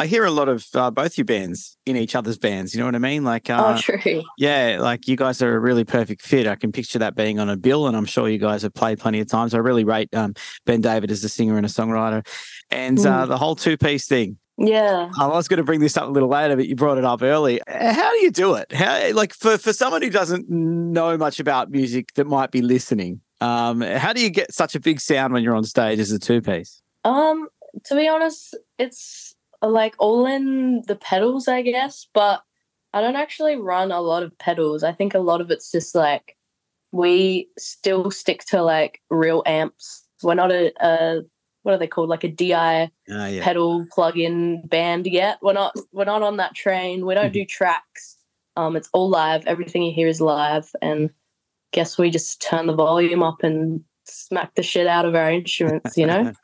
I 0.00 0.06
hear 0.06 0.24
a 0.24 0.30
lot 0.30 0.48
of 0.48 0.64
uh, 0.74 0.92
both 0.92 1.18
your 1.18 1.24
bands 1.24 1.76
in 1.84 1.96
each 1.96 2.14
other's 2.14 2.38
bands. 2.38 2.72
You 2.72 2.78
know 2.78 2.86
what 2.86 2.94
I 2.94 2.98
mean? 2.98 3.24
Like, 3.24 3.50
uh, 3.50 3.74
oh, 3.76 3.80
true. 3.80 4.22
yeah, 4.38 4.78
like 4.80 5.08
you 5.08 5.16
guys 5.16 5.42
are 5.42 5.56
a 5.56 5.58
really 5.58 5.84
perfect 5.84 6.22
fit. 6.22 6.46
I 6.46 6.54
can 6.54 6.70
picture 6.70 7.00
that 7.00 7.16
being 7.16 7.40
on 7.40 7.48
a 7.48 7.56
bill, 7.56 7.88
and 7.88 7.96
I'm 7.96 8.04
sure 8.04 8.28
you 8.28 8.38
guys 8.38 8.62
have 8.62 8.74
played 8.74 9.00
plenty 9.00 9.18
of 9.18 9.26
times. 9.26 9.54
I 9.54 9.58
really 9.58 9.82
rate 9.82 10.14
um, 10.14 10.34
Ben 10.66 10.80
David 10.80 11.10
as 11.10 11.24
a 11.24 11.28
singer 11.28 11.56
and 11.56 11.66
a 11.66 11.68
songwriter, 11.68 12.24
and 12.70 13.04
uh, 13.04 13.26
the 13.26 13.36
whole 13.36 13.56
two 13.56 13.76
piece 13.76 14.06
thing. 14.06 14.38
Yeah. 14.58 15.10
I 15.18 15.28
was 15.28 15.46
going 15.46 15.58
to 15.58 15.64
bring 15.64 15.78
this 15.78 15.96
up 15.96 16.08
a 16.08 16.10
little 16.10 16.28
later, 16.28 16.56
but 16.56 16.66
you 16.66 16.74
brought 16.74 16.98
it 16.98 17.04
up 17.04 17.22
early. 17.22 17.60
How 17.68 18.10
do 18.10 18.18
you 18.18 18.32
do 18.32 18.54
it? 18.54 18.72
How, 18.72 19.12
like, 19.12 19.32
for 19.32 19.56
for 19.56 19.72
someone 19.72 20.02
who 20.02 20.10
doesn't 20.10 20.50
know 20.50 21.16
much 21.16 21.38
about 21.38 21.70
music 21.70 22.14
that 22.14 22.26
might 22.26 22.50
be 22.50 22.60
listening, 22.60 23.20
um, 23.40 23.80
how 23.80 24.12
do 24.12 24.20
you 24.20 24.30
get 24.30 24.52
such 24.52 24.74
a 24.74 24.80
big 24.80 25.00
sound 25.00 25.32
when 25.32 25.44
you're 25.44 25.54
on 25.54 25.64
stage 25.64 26.00
as 26.00 26.10
a 26.10 26.18
two 26.18 26.42
piece? 26.42 26.82
Um, 27.04 27.48
to 27.84 27.94
be 27.94 28.08
honest, 28.08 28.56
it's 28.78 29.36
like 29.62 29.94
all 29.98 30.26
in 30.26 30.82
the 30.88 30.96
pedals, 30.96 31.46
I 31.46 31.62
guess, 31.62 32.08
but 32.12 32.42
I 32.92 33.00
don't 33.00 33.16
actually 33.16 33.56
run 33.56 33.92
a 33.92 34.00
lot 34.00 34.24
of 34.24 34.36
pedals. 34.38 34.82
I 34.82 34.92
think 34.92 35.14
a 35.14 35.20
lot 35.20 35.40
of 35.40 35.52
it's 35.52 35.70
just 35.70 35.94
like 35.94 36.36
we 36.90 37.48
still 37.58 38.10
stick 38.10 38.44
to 38.46 38.62
like 38.62 39.02
real 39.08 39.42
amps. 39.46 40.04
We're 40.22 40.34
not 40.34 40.50
a, 40.50 40.72
a 40.80 41.20
what 41.68 41.74
are 41.74 41.78
they 41.78 41.86
called? 41.86 42.08
Like 42.08 42.24
a 42.24 42.28
DI 42.28 42.54
Uh, 42.54 42.88
yeah. 43.26 43.44
pedal 43.44 43.84
plug-in 43.92 44.66
band 44.66 45.06
yet. 45.06 45.38
We're 45.42 45.52
not 45.52 45.76
we're 45.92 46.06
not 46.06 46.22
on 46.22 46.38
that 46.38 46.54
train. 46.54 47.04
We 47.04 47.12
don't 47.14 47.32
do 47.32 47.44
tracks. 47.44 48.16
Um, 48.56 48.74
it's 48.74 48.88
all 48.94 49.10
live. 49.10 49.46
Everything 49.46 49.82
you 49.82 49.92
hear 49.92 50.08
is 50.08 50.20
live, 50.22 50.70
and 50.80 51.10
guess 51.72 51.98
we 51.98 52.08
just 52.10 52.40
turn 52.40 52.66
the 52.66 52.74
volume 52.74 53.22
up 53.22 53.42
and 53.42 53.84
smack 54.04 54.54
the 54.54 54.62
shit 54.62 54.86
out 54.86 55.04
of 55.04 55.14
our 55.14 55.30
instruments. 55.30 55.96
You 55.98 56.06
know. 56.06 56.32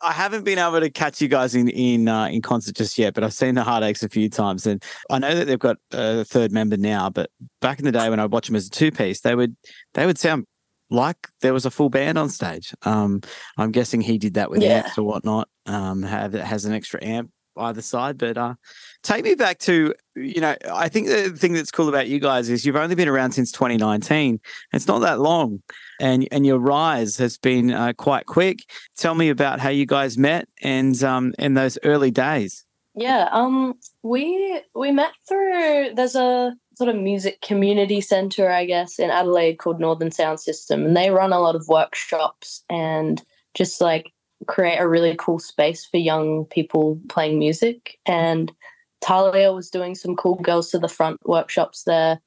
I 0.00 0.12
haven't 0.12 0.44
been 0.44 0.58
able 0.58 0.80
to 0.80 0.90
catch 0.90 1.20
you 1.20 1.28
guys 1.28 1.54
in 1.56 1.68
in 1.68 2.06
uh, 2.06 2.26
in 2.26 2.40
concert 2.40 2.76
just 2.76 2.96
yet, 2.96 3.12
but 3.14 3.24
I've 3.24 3.34
seen 3.34 3.56
the 3.56 3.64
Hard 3.64 3.82
Aches 3.82 4.04
a 4.04 4.08
few 4.08 4.28
times, 4.28 4.66
and 4.66 4.80
I 5.10 5.18
know 5.18 5.34
that 5.34 5.46
they've 5.46 5.58
got 5.58 5.78
a 5.92 6.24
third 6.24 6.52
member 6.52 6.76
now. 6.76 7.10
But 7.10 7.30
back 7.60 7.80
in 7.80 7.84
the 7.86 7.92
day 7.92 8.08
when 8.08 8.20
I 8.20 8.26
watched 8.26 8.46
them 8.46 8.56
as 8.56 8.68
a 8.68 8.70
two 8.70 8.92
piece, 8.92 9.22
they 9.22 9.34
would 9.34 9.56
they 9.94 10.06
would 10.06 10.18
sound 10.18 10.46
like 10.90 11.28
there 11.40 11.52
was 11.52 11.64
a 11.66 11.70
full 11.70 11.88
band 11.90 12.18
on 12.18 12.28
stage. 12.28 12.74
Um, 12.82 13.20
I'm 13.56 13.72
guessing 13.72 14.00
he 14.00 14.18
did 14.18 14.34
that 14.34 14.50
with 14.50 14.62
Yeah. 14.62 14.78
amps 14.84 14.98
or 14.98 15.02
whatnot. 15.04 15.48
Um, 15.66 16.02
have 16.02 16.32
has 16.34 16.64
an 16.64 16.72
extra 16.74 17.02
amp 17.04 17.30
either 17.56 17.82
side. 17.82 18.18
But 18.18 18.36
uh, 18.36 18.54
take 19.02 19.24
me 19.24 19.34
back 19.34 19.58
to 19.60 19.94
you 20.16 20.40
know, 20.40 20.54
I 20.70 20.88
think 20.88 21.08
the 21.08 21.30
thing 21.30 21.52
that's 21.54 21.70
cool 21.70 21.88
about 21.88 22.08
you 22.08 22.20
guys 22.20 22.48
is 22.50 22.64
you've 22.66 22.76
only 22.76 22.94
been 22.94 23.08
around 23.08 23.32
since 23.32 23.50
2019. 23.52 24.40
It's 24.72 24.86
not 24.86 25.00
that 25.00 25.20
long, 25.20 25.62
and 26.00 26.28
and 26.30 26.44
your 26.44 26.58
rise 26.58 27.16
has 27.18 27.38
been 27.38 27.70
uh, 27.72 27.92
quite 27.96 28.26
quick. 28.26 28.60
Tell 28.96 29.14
me 29.14 29.28
about 29.30 29.60
how 29.60 29.70
you 29.70 29.86
guys 29.86 30.18
met 30.18 30.48
and 30.62 31.00
um 31.02 31.32
in 31.38 31.54
those 31.54 31.78
early 31.84 32.10
days. 32.10 32.64
Yeah, 32.96 33.28
um, 33.32 33.74
we 34.02 34.60
we 34.74 34.92
met 34.92 35.12
through 35.28 35.94
there's 35.94 36.14
a 36.14 36.54
sort 36.76 36.90
of 36.90 36.96
music 36.96 37.40
community 37.40 38.00
center, 38.00 38.50
I 38.50 38.64
guess, 38.64 38.98
in 38.98 39.10
Adelaide 39.10 39.56
called 39.56 39.80
Northern 39.80 40.10
Sound 40.10 40.40
System, 40.40 40.84
and 40.84 40.96
they 40.96 41.10
run 41.10 41.32
a 41.32 41.40
lot 41.40 41.56
of 41.56 41.68
workshops 41.68 42.62
and 42.68 43.22
just 43.54 43.80
like 43.80 44.12
create 44.46 44.78
a 44.78 44.88
really 44.88 45.14
cool 45.18 45.38
space 45.38 45.84
for 45.84 45.96
young 45.96 46.44
people 46.46 47.00
playing 47.08 47.38
music. 47.38 47.98
And 48.06 48.52
Talia 49.00 49.52
was 49.52 49.70
doing 49.70 49.94
some 49.94 50.16
cool 50.16 50.36
girls 50.36 50.70
to 50.70 50.78
the 50.78 50.88
front 50.88 51.20
workshops 51.24 51.84
there, 51.84 52.20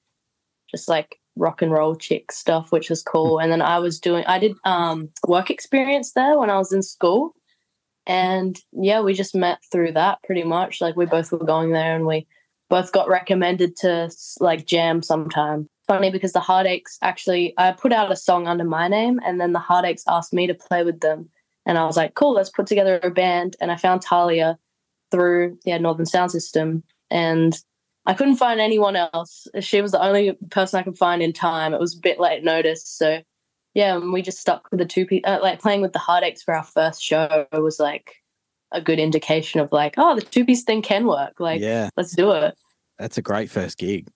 just 0.72 0.88
like 0.88 1.20
rock 1.36 1.62
and 1.62 1.72
roll 1.72 1.96
chick 1.96 2.32
stuff, 2.32 2.72
which 2.72 2.89
was 2.89 3.04
cool. 3.04 3.39
And 3.39 3.51
then 3.51 3.62
I 3.62 3.80
was 3.80 4.00
doing 4.00 4.24
I 4.27 4.39
did 4.39 4.54
um 4.63 5.10
work 5.27 5.50
experience 5.50 6.13
there 6.13 6.38
when 6.39 6.50
I 6.50 6.58
was 6.58 6.72
in 6.72 6.82
school 6.82 7.34
and 8.08 8.58
yeah 8.72 9.01
we 9.01 9.13
just 9.13 9.36
met 9.36 9.60
through 9.70 9.92
that 9.92 10.18
pretty 10.24 10.44
much 10.44 10.80
like 10.82 10.96
we 10.96 11.06
both 11.06 11.32
were 11.32 11.38
going 11.39 11.72
there 11.72 11.94
and 11.94 12.06
we 12.06 12.25
both 12.69 12.91
got 12.91 13.07
recommended 13.07 13.75
to 13.77 14.09
like 14.39 14.65
jam 14.65 15.01
sometime. 15.01 15.67
Funny 15.88 16.12
because 16.12 16.33
the 16.33 16.41
Hard 16.41 16.67
Aches 16.67 16.97
actually 17.01 17.53
i 17.57 17.71
put 17.71 17.93
out 17.93 18.12
a 18.12 18.15
song 18.15 18.47
under 18.47 18.65
my 18.65 18.88
name 18.88 19.19
and 19.25 19.39
then 19.39 19.53
the 19.53 19.59
Hard 19.59 19.86
Aches 19.86 20.03
asked 20.07 20.33
me 20.33 20.47
to 20.47 20.53
play 20.53 20.83
with 20.83 21.00
them. 21.00 21.29
And 21.65 21.77
i 21.77 21.86
was 21.86 21.97
like 21.97 22.15
cool 22.15 22.33
let's 22.33 22.50
put 22.50 22.67
together 22.67 23.00
a 23.01 23.09
band. 23.09 23.55
And 23.62 23.71
i 23.71 23.77
found 23.77 24.01
talia 24.01 24.57
through 25.12 25.57
yeah 25.65 25.77
northern 25.77 26.05
sound 26.05 26.31
system. 26.31 26.83
And 27.09 27.57
i 28.05 28.13
couldn't 28.13 28.38
find 28.38 28.59
anyone 28.59 28.95
else. 28.95 29.47
She 29.59 29.81
was 29.81 29.91
the 29.91 30.03
only 30.03 30.33
person 30.51 30.79
i 30.79 30.83
could 30.83 30.97
find 30.97 31.21
in 31.21 31.33
time. 31.33 31.74
It 31.74 31.79
was 31.79 31.95
a 31.95 32.01
bit 32.01 32.19
late 32.19 32.43
notice. 32.43 32.86
So 32.86 33.21
yeah, 33.74 33.95
and 33.95 34.12
we 34.12 34.24
just 34.24 34.39
stuck 34.39 34.67
with 34.71 34.79
the 34.79 34.86
two 34.86 35.05
people. 35.05 35.31
Uh, 35.31 35.39
like 35.39 35.62
playing 35.62 35.81
with 35.81 35.93
the 35.93 36.00
Hard 36.00 36.24
Aches 36.24 36.41
for 36.41 36.55
our 36.55 36.63
first 36.63 37.01
show 37.01 37.45
was 37.53 37.79
like 37.79 38.15
a 38.71 38.81
good 38.81 39.00
indication 39.00 39.59
of 39.59 39.71
like, 39.71 39.95
oh, 39.97 40.15
the 40.15 40.21
two 40.21 40.45
piece 40.45 40.63
thing 40.63 40.81
can 40.81 41.05
work. 41.05 41.39
Like, 41.39 41.62
yeah, 41.62 41.89
let's 41.95 42.15
do 42.15 42.31
it. 42.31 42.55
that's 43.00 43.17
a 43.17 43.21
great 43.21 43.50
first 43.50 43.77
gig. 43.77 44.07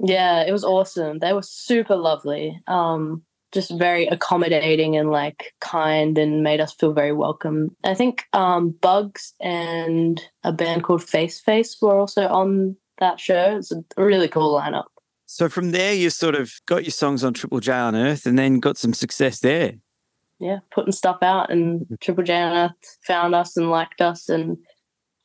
Yeah, 0.00 0.44
it 0.46 0.52
was 0.52 0.64
awesome. 0.64 1.18
They 1.18 1.32
were 1.32 1.42
super 1.42 1.96
lovely. 1.96 2.60
Um, 2.68 3.22
just 3.52 3.76
very 3.78 4.06
accommodating 4.06 4.96
and 4.96 5.10
like 5.10 5.54
kind 5.60 6.18
and 6.18 6.42
made 6.42 6.60
us 6.60 6.72
feel 6.72 6.92
very 6.92 7.12
welcome. 7.12 7.74
I 7.84 7.94
think 7.94 8.24
um, 8.32 8.70
Bugs 8.80 9.32
and 9.40 10.22
a 10.44 10.52
band 10.52 10.84
called 10.84 11.02
Face 11.02 11.40
Face 11.40 11.76
were 11.80 11.98
also 11.98 12.28
on 12.28 12.76
that 12.98 13.18
show. 13.18 13.56
It's 13.56 13.72
a 13.72 13.82
really 13.96 14.28
cool 14.28 14.54
lineup. 14.54 14.84
So 15.26 15.48
from 15.48 15.72
there, 15.72 15.94
you 15.94 16.10
sort 16.10 16.34
of 16.34 16.52
got 16.66 16.84
your 16.84 16.90
songs 16.90 17.22
on 17.22 17.34
Triple 17.34 17.60
J 17.60 17.72
Unearthed, 17.72 18.26
and 18.26 18.38
then 18.38 18.60
got 18.60 18.78
some 18.78 18.94
success 18.94 19.40
there. 19.40 19.74
Yeah, 20.40 20.58
putting 20.70 20.92
stuff 20.92 21.18
out, 21.22 21.50
and 21.50 21.80
mm-hmm. 21.80 21.94
Triple 22.00 22.24
J 22.24 22.34
Unearthed 22.34 22.98
found 23.06 23.34
us 23.34 23.56
and 23.56 23.70
liked 23.70 24.00
us, 24.00 24.28
and 24.28 24.56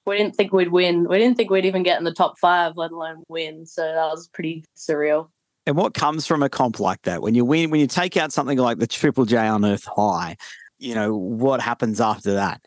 we 0.05 0.17
didn't 0.17 0.35
think 0.35 0.51
we'd 0.51 0.71
win. 0.71 1.07
We 1.07 1.17
didn't 1.17 1.37
think 1.37 1.49
we'd 1.49 1.65
even 1.65 1.83
get 1.83 1.97
in 1.97 2.03
the 2.03 2.13
top 2.13 2.39
five, 2.39 2.73
let 2.75 2.91
alone 2.91 3.23
win. 3.27 3.65
So 3.65 3.81
that 3.83 4.09
was 4.09 4.27
pretty 4.33 4.65
surreal. 4.75 5.29
And 5.65 5.77
what 5.77 5.93
comes 5.93 6.27
from 6.27 6.43
a 6.43 6.49
comp 6.49 6.79
like 6.79 7.03
that? 7.03 7.21
When 7.21 7.35
you 7.35 7.45
win, 7.45 7.69
when 7.69 7.79
you 7.79 7.87
take 7.87 8.17
out 8.17 8.33
something 8.33 8.57
like 8.57 8.79
the 8.79 8.87
Triple 8.87 9.25
J 9.25 9.37
Unearthed 9.47 9.87
High, 9.95 10.35
you 10.77 10.93
know 10.93 11.15
what 11.15 11.61
happens 11.61 12.01
after 12.01 12.33
that? 12.33 12.61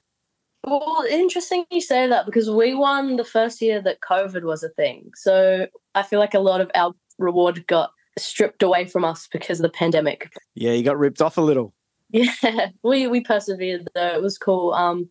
Well, 0.65 1.05
interesting 1.09 1.65
you 1.71 1.81
say 1.81 2.09
that 2.09 2.27
because 2.27 2.51
we 2.51 2.75
won 2.75 3.17
the 3.17 3.25
first 3.25 3.61
year 3.61 3.81
that 3.83 4.01
COVID 4.01 4.43
was 4.43 4.65
a 4.65 4.69
thing. 4.71 5.11
So 5.15 5.67
I 5.95 6.03
feel 6.03 6.19
like 6.19 6.35
a 6.35 6.41
lot 6.41 6.61
of 6.61 6.71
our 6.75 6.93
reward 7.19 7.67
got 7.67 7.91
stripped 8.19 8.63
away 8.63 8.87
from 8.87 9.05
us 9.05 9.29
because 9.31 9.61
of 9.61 9.63
the 9.63 9.69
pandemic. 9.69 10.33
Yeah, 10.55 10.73
you 10.73 10.83
got 10.83 10.99
ripped 10.99 11.21
off 11.21 11.37
a 11.37 11.43
little. 11.43 11.75
Yeah, 12.11 12.33
we 12.83 13.07
we 13.07 13.21
persevered 13.21 13.89
though. 13.95 14.15
It 14.15 14.23
was 14.23 14.39
cool. 14.39 14.73
Um, 14.73 15.09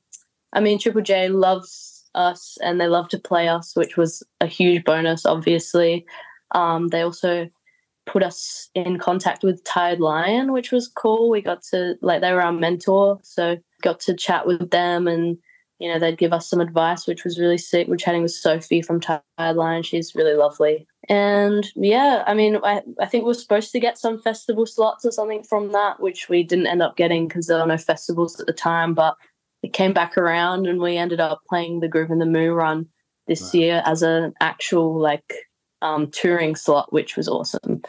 I 0.53 0.59
mean, 0.59 0.79
Triple 0.79 1.01
J 1.01 1.29
loves 1.29 2.03
us 2.15 2.57
and 2.61 2.79
they 2.79 2.87
love 2.87 3.09
to 3.09 3.19
play 3.19 3.47
us, 3.47 3.75
which 3.75 3.97
was 3.97 4.23
a 4.41 4.47
huge 4.47 4.83
bonus. 4.85 5.25
Obviously, 5.25 6.05
um, 6.51 6.87
they 6.89 7.01
also 7.01 7.49
put 8.05 8.23
us 8.23 8.69
in 8.75 8.99
contact 8.99 9.43
with 9.43 9.63
Tired 9.65 9.99
Lion, 9.99 10.51
which 10.51 10.71
was 10.71 10.87
cool. 10.87 11.29
We 11.29 11.41
got 11.41 11.63
to 11.71 11.95
like 12.01 12.21
they 12.21 12.31
were 12.31 12.41
our 12.41 12.51
mentor, 12.53 13.19
so 13.23 13.57
got 13.81 13.99
to 14.01 14.15
chat 14.15 14.47
with 14.47 14.71
them 14.71 15.07
and. 15.07 15.37
You 15.79 15.91
know, 15.91 15.99
they'd 15.99 16.17
give 16.17 16.31
us 16.31 16.49
some 16.49 16.61
advice, 16.61 17.05
which 17.05 17.23
was 17.23 17.37
really 17.37 17.57
sick. 17.57 17.87
We're 17.87 17.97
chatting 17.97 18.21
with 18.21 18.31
Sophie 18.31 18.81
from 18.81 19.01
Tired 19.01 19.23
Lion. 19.37 19.83
She's 19.83 20.15
really 20.15 20.33
lovely. 20.33 20.87
And 21.09 21.67
yeah, 21.75 22.23
I 22.25 22.33
mean, 22.33 22.57
I, 22.63 22.81
I 22.99 23.05
think 23.05 23.25
we 23.25 23.31
are 23.31 23.35
supposed 23.35 23.71
to 23.73 23.79
get 23.79 23.97
some 23.97 24.21
festival 24.21 24.65
slots 24.65 25.05
or 25.05 25.11
something 25.11 25.43
from 25.43 25.73
that, 25.73 25.99
which 25.99 26.29
we 26.29 26.43
didn't 26.43 26.67
end 26.67 26.81
up 26.81 26.95
getting 26.95 27.27
because 27.27 27.47
there 27.47 27.59
were 27.59 27.65
no 27.65 27.77
festivals 27.77 28.39
at 28.39 28.47
the 28.47 28.53
time. 28.53 28.93
But 28.93 29.15
it 29.63 29.73
came 29.73 29.93
back 29.93 30.17
around 30.17 30.67
and 30.67 30.79
we 30.79 30.95
ended 30.95 31.19
up 31.19 31.41
playing 31.49 31.81
the 31.81 31.89
Groovin 31.89 32.19
the 32.19 32.25
Moo 32.25 32.53
run 32.53 32.87
this 33.27 33.53
year 33.53 33.81
as 33.85 34.01
an 34.01 34.33
actual 34.39 34.99
like 34.99 35.33
um, 35.81 36.09
touring 36.11 36.55
slot, 36.55 36.93
which 36.93 37.17
was 37.17 37.27
awesome. 37.27 37.81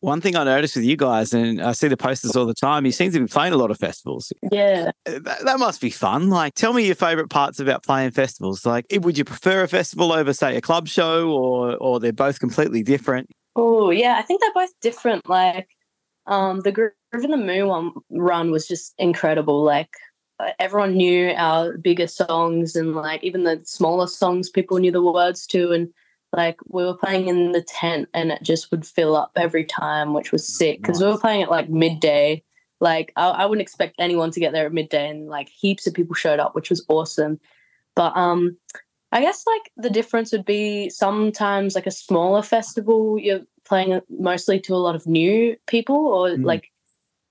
One 0.00 0.20
thing 0.20 0.36
I 0.36 0.44
noticed 0.44 0.76
with 0.76 0.84
you 0.84 0.96
guys, 0.96 1.32
and 1.32 1.60
I 1.60 1.72
see 1.72 1.88
the 1.88 1.96
posters 1.96 2.36
all 2.36 2.46
the 2.46 2.54
time, 2.54 2.86
you 2.86 2.92
seem 2.92 3.10
to 3.10 3.18
be 3.18 3.26
playing 3.26 3.52
a 3.52 3.56
lot 3.56 3.72
of 3.72 3.78
festivals. 3.78 4.32
Yeah. 4.52 4.92
That, 5.04 5.40
that 5.44 5.58
must 5.58 5.80
be 5.80 5.90
fun. 5.90 6.28
Like, 6.28 6.54
tell 6.54 6.72
me 6.72 6.86
your 6.86 6.94
favorite 6.94 7.30
parts 7.30 7.58
about 7.58 7.82
playing 7.82 8.12
festivals. 8.12 8.64
Like, 8.64 8.86
would 8.92 9.18
you 9.18 9.24
prefer 9.24 9.64
a 9.64 9.68
festival 9.68 10.12
over, 10.12 10.32
say, 10.32 10.56
a 10.56 10.60
club 10.60 10.86
show, 10.86 11.30
or 11.32 11.76
or 11.76 11.98
they're 11.98 12.12
both 12.12 12.38
completely 12.38 12.84
different? 12.84 13.28
Oh, 13.56 13.90
yeah. 13.90 14.16
I 14.18 14.22
think 14.22 14.40
they're 14.40 14.52
both 14.54 14.72
different. 14.80 15.28
Like, 15.28 15.68
um, 16.26 16.60
the 16.60 16.70
Groove 16.70 16.92
in 17.12 17.32
the 17.32 17.36
Moo 17.36 17.66
one 17.66 17.90
run 18.10 18.52
was 18.52 18.68
just 18.68 18.94
incredible. 18.98 19.64
Like, 19.64 19.90
uh, 20.38 20.52
everyone 20.60 20.96
knew 20.96 21.32
our 21.36 21.76
bigger 21.76 22.06
songs, 22.06 22.76
and 22.76 22.94
like 22.94 23.24
even 23.24 23.42
the 23.42 23.60
smaller 23.64 24.06
songs, 24.06 24.48
people 24.48 24.78
knew 24.78 24.92
the 24.92 25.02
words 25.02 25.44
to. 25.48 25.72
And 25.72 25.88
like, 26.32 26.58
we 26.66 26.84
were 26.84 26.96
playing 26.96 27.28
in 27.28 27.52
the 27.52 27.62
tent, 27.62 28.08
and 28.14 28.30
it 28.30 28.42
just 28.42 28.70
would 28.70 28.86
fill 28.86 29.16
up 29.16 29.32
every 29.36 29.64
time, 29.64 30.14
which 30.14 30.32
was 30.32 30.46
sick 30.46 30.80
because 30.80 31.00
we 31.00 31.06
were 31.06 31.18
playing 31.18 31.42
at 31.42 31.50
like 31.50 31.68
midday. 31.70 32.42
Like, 32.80 33.12
I, 33.16 33.28
I 33.28 33.46
wouldn't 33.46 33.62
expect 33.62 33.96
anyone 33.98 34.30
to 34.30 34.40
get 34.40 34.52
there 34.52 34.66
at 34.66 34.72
midday, 34.72 35.08
and 35.08 35.28
like 35.28 35.48
heaps 35.48 35.86
of 35.86 35.94
people 35.94 36.14
showed 36.14 36.38
up, 36.38 36.54
which 36.54 36.70
was 36.70 36.84
awesome. 36.88 37.40
But 37.96 38.16
um, 38.16 38.56
I 39.10 39.20
guess 39.20 39.44
like 39.46 39.72
the 39.76 39.90
difference 39.90 40.32
would 40.32 40.44
be 40.44 40.90
sometimes 40.90 41.74
like 41.74 41.86
a 41.86 41.90
smaller 41.90 42.42
festival, 42.42 43.18
you're 43.18 43.40
playing 43.66 44.00
mostly 44.08 44.60
to 44.60 44.74
a 44.74 44.76
lot 44.76 44.94
of 44.94 45.06
new 45.06 45.56
people 45.66 45.96
or 45.96 46.28
Mm. 46.28 46.44
like 46.44 46.70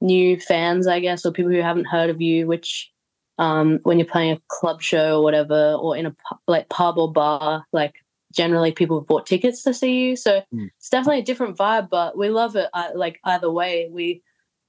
new 0.02 0.40
fans, 0.40 0.88
I 0.88 1.00
guess, 1.00 1.26
or 1.26 1.32
people 1.32 1.52
who 1.52 1.62
haven't 1.62 1.86
heard 1.86 2.10
of 2.10 2.22
you, 2.22 2.48
which 2.48 2.92
um, 3.40 3.80
when 3.84 4.00
you're 4.00 4.08
playing 4.08 4.34
a 4.34 4.42
club 4.50 4.82
show 4.82 5.20
or 5.20 5.24
whatever, 5.24 5.74
or 5.80 5.96
in 5.96 6.08
a 6.08 6.12
pu- 6.12 6.40
like 6.48 6.68
pub 6.70 6.98
or 6.98 7.12
bar, 7.12 7.66
like 7.72 8.04
generally 8.38 8.72
people 8.72 9.00
have 9.00 9.08
bought 9.08 9.26
tickets 9.26 9.64
to 9.64 9.74
see 9.74 10.00
you. 10.00 10.16
So 10.16 10.44
Mm. 10.54 10.70
it's 10.78 10.90
definitely 10.90 11.20
a 11.20 11.26
different 11.26 11.58
vibe, 11.58 11.90
but 11.90 12.18
we 12.18 12.30
love 12.30 12.56
it. 12.56 12.70
I, 12.74 12.94
like 12.94 13.20
either 13.24 13.52
way, 13.52 13.90
we 13.92 14.22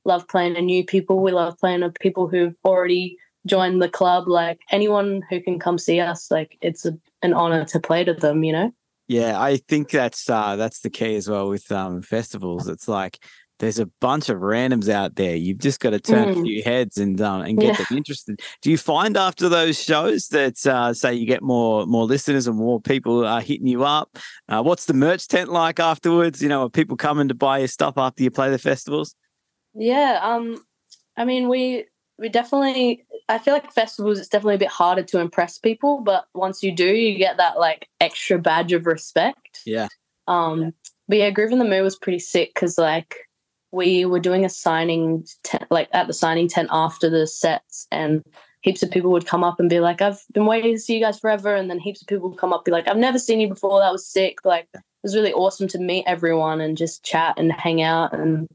love 0.05 0.27
playing 0.27 0.55
to 0.55 0.63
new 0.63 0.85
people. 0.85 1.23
We 1.23 1.33
love 1.33 1.59
playing 1.59 1.81
to 1.81 1.91
people 1.91 2.29
who've 2.29 2.57
already 2.65 3.19
joined 3.47 3.81
the 3.83 3.89
club. 3.91 4.27
Like 4.27 4.59
anyone 4.71 5.23
who 5.29 5.41
can 5.41 5.59
come 5.59 5.79
see 5.79 6.01
us, 6.01 6.31
like 6.31 6.57
it's 6.63 6.87
a, 6.87 6.99
an 7.23 7.35
honor 7.35 7.65
to 7.67 7.79
play 7.79 8.05
to 8.05 8.15
them. 8.15 8.43
You 8.43 8.53
know. 8.53 8.73
Yeah, 9.07 9.41
I 9.41 9.59
think 9.59 9.91
that's 9.91 10.29
uh, 10.29 10.57
that's 10.57 10.81
the 10.81 10.91
key 10.91 11.15
as 11.17 11.29
well 11.29 11.49
with 11.49 11.71
um, 11.71 12.03
festivals. 12.03 12.69
It's 12.69 12.89
like 12.89 13.19
there's 13.59 13.79
a 13.79 13.87
bunch 14.01 14.29
of 14.29 14.39
randoms 14.39 14.89
out 14.89 15.17
there. 15.17 15.35
You've 15.35 15.59
just 15.59 15.81
got 15.81 15.91
to 15.91 16.01
turn 16.01 16.29
a 16.29 16.33
Mm. 16.33 16.45
few 16.45 16.63
heads 16.63 16.97
and 16.99 17.21
um, 17.21 17.43
and 17.43 17.59
get 17.59 17.79
Yeah. 17.79 17.85
them 17.85 17.97
interested. 17.99 18.41
Do 18.63 18.71
you 18.71 18.79
find 18.79 19.17
after 19.17 19.49
those 19.49 19.83
shows 19.83 20.29
that 20.29 20.65
uh, 20.67 20.95
say 20.95 21.15
you 21.15 21.27
get 21.27 21.43
more 21.43 21.87
more 21.87 22.05
listeners 22.05 22.47
and 22.47 22.57
more 22.57 22.81
people 22.81 23.27
are 23.27 23.41
hitting 23.41 23.67
you 23.67 23.85
up? 23.85 24.17
Uh, 24.49 24.63
what's 24.63 24.87
the 24.87 24.95
merch 24.95 25.27
tent 25.29 25.51
like 25.51 25.81
afterwards? 25.81 26.43
You 26.43 26.49
know, 26.49 26.63
are 26.63 26.71
people 26.71 26.97
coming 26.97 27.29
to 27.29 27.35
buy 27.35 27.59
your 27.59 27.69
stuff 27.69 27.95
after 27.97 28.23
you 28.23 28.31
play 28.31 28.51
the 28.51 28.59
festivals? 28.59 29.15
Yeah, 29.75 30.21
um, 30.23 30.65
I 31.17 31.25
mean, 31.25 31.49
we 31.49 31.87
we 32.19 32.29
definitely. 32.29 33.05
I 33.29 33.39
feel 33.39 33.53
like 33.53 33.71
festivals. 33.73 34.19
It's 34.19 34.29
definitely 34.29 34.55
a 34.55 34.59
bit 34.59 34.69
harder 34.69 35.03
to 35.03 35.21
impress 35.21 35.59
people, 35.59 36.01
but 36.01 36.27
once 36.35 36.63
you 36.63 36.73
do, 36.75 36.87
you 36.87 37.19
get 37.19 37.37
that 37.37 37.59
like 37.59 37.89
extra 38.01 38.39
badge 38.39 38.73
of 38.73 38.87
respect. 38.87 39.61
Yeah. 39.67 39.89
Um, 40.27 40.73
but 41.09 41.19
yeah, 41.19 41.31
Groovin 41.31 41.59
the 41.59 41.65
Moo 41.65 41.83
was 41.83 41.97
pretty 41.97 42.19
sick 42.21 42.53
because 42.55 42.79
like 42.79 43.15
we 43.73 44.05
were 44.05 44.21
doing 44.21 44.45
a 44.45 44.49
signing 44.49 45.27
tent, 45.45 45.65
like 45.71 45.89
at 45.93 46.07
the 46.07 46.13
signing 46.13 46.49
tent 46.49 46.69
after 46.71 47.11
the 47.11 47.27
sets, 47.27 47.87
and 47.91 48.25
heaps 48.63 48.83
of 48.83 48.91
people 48.91 49.11
would 49.11 49.27
come 49.27 49.45
up 49.45 49.61
and 49.61 49.71
be 49.71 49.81
like, 49.81 50.03
I've 50.03 50.23
been 50.33 50.47
waiting 50.47 50.75
to 50.75 50.81
see 50.81 50.95
you 50.95 51.01
guys 51.01 51.19
forever. 51.19 51.55
And 51.55 51.71
then 51.71 51.79
heaps 51.79 52.03
of 52.03 52.09
people 52.09 52.29
would 52.29 52.39
come 52.39 52.53
up 52.53 52.61
and 52.61 52.65
be 52.67 52.71
like, 52.73 52.89
I've 52.89 52.97
never 52.97 53.19
seen 53.19 53.41
you 53.41 53.49
before. 53.49 53.81
That 53.81 53.93
was 53.93 54.07
sick. 54.07 54.39
Like, 54.45 54.69
it 54.75 54.83
was 55.03 55.15
really 55.15 55.33
awesome 55.33 55.69
to 55.69 55.79
meet 55.79 56.05
everyone 56.07 56.61
and 56.61 56.77
just 56.77 57.05
chat 57.05 57.39
and 57.39 57.53
hang 57.53 57.83
out 57.83 58.13
and 58.13 58.49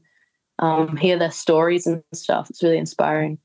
um, 0.58 0.96
hear 0.96 1.18
their 1.18 1.30
stories 1.30 1.86
and 1.86 2.02
stuff. 2.12 2.50
It's 2.50 2.62
really 2.62 2.78
inspiring. 2.78 3.38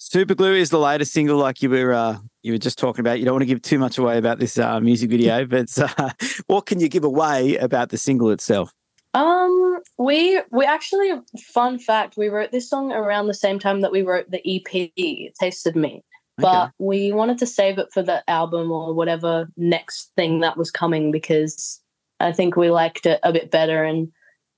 Super 0.00 0.34
Glue 0.34 0.54
is 0.54 0.70
the 0.70 0.78
latest 0.78 1.12
single, 1.12 1.38
like 1.38 1.60
you 1.60 1.68
were 1.70 1.92
uh, 1.92 2.18
you 2.42 2.52
were 2.52 2.58
just 2.58 2.78
talking 2.78 3.00
about. 3.00 3.18
You 3.18 3.24
don't 3.24 3.34
want 3.34 3.42
to 3.42 3.46
give 3.46 3.62
too 3.62 3.80
much 3.80 3.98
away 3.98 4.16
about 4.16 4.38
this 4.38 4.56
uh, 4.56 4.78
music 4.78 5.10
video, 5.10 5.44
but 5.44 5.76
uh, 5.76 6.10
what 6.46 6.66
can 6.66 6.78
you 6.78 6.88
give 6.88 7.02
away 7.02 7.56
about 7.56 7.88
the 7.90 7.98
single 7.98 8.30
itself? 8.30 8.72
Um, 9.18 9.80
we 9.98 10.40
we 10.50 10.64
actually 10.64 11.12
fun 11.40 11.78
fact 11.78 12.16
we 12.16 12.28
wrote 12.28 12.52
this 12.52 12.70
song 12.70 12.92
around 12.92 13.26
the 13.26 13.34
same 13.34 13.58
time 13.58 13.80
that 13.80 13.90
we 13.90 14.02
wrote 14.02 14.30
the 14.30 14.42
EP 14.46 14.92
Taste 15.40 15.66
of 15.66 15.74
Me, 15.74 16.04
but 16.36 16.64
Okay. 16.66 16.72
we 16.78 17.12
wanted 17.12 17.38
to 17.38 17.46
save 17.46 17.78
it 17.78 17.88
for 17.92 18.02
the 18.02 18.22
album 18.30 18.70
or 18.70 18.94
whatever 18.94 19.48
next 19.56 20.12
thing 20.14 20.40
that 20.40 20.56
was 20.56 20.70
coming 20.70 21.10
because 21.10 21.80
I 22.20 22.32
think 22.32 22.56
we 22.56 22.70
liked 22.70 23.06
it 23.06 23.18
a 23.24 23.32
bit 23.32 23.50
better 23.50 23.82
and 23.82 24.08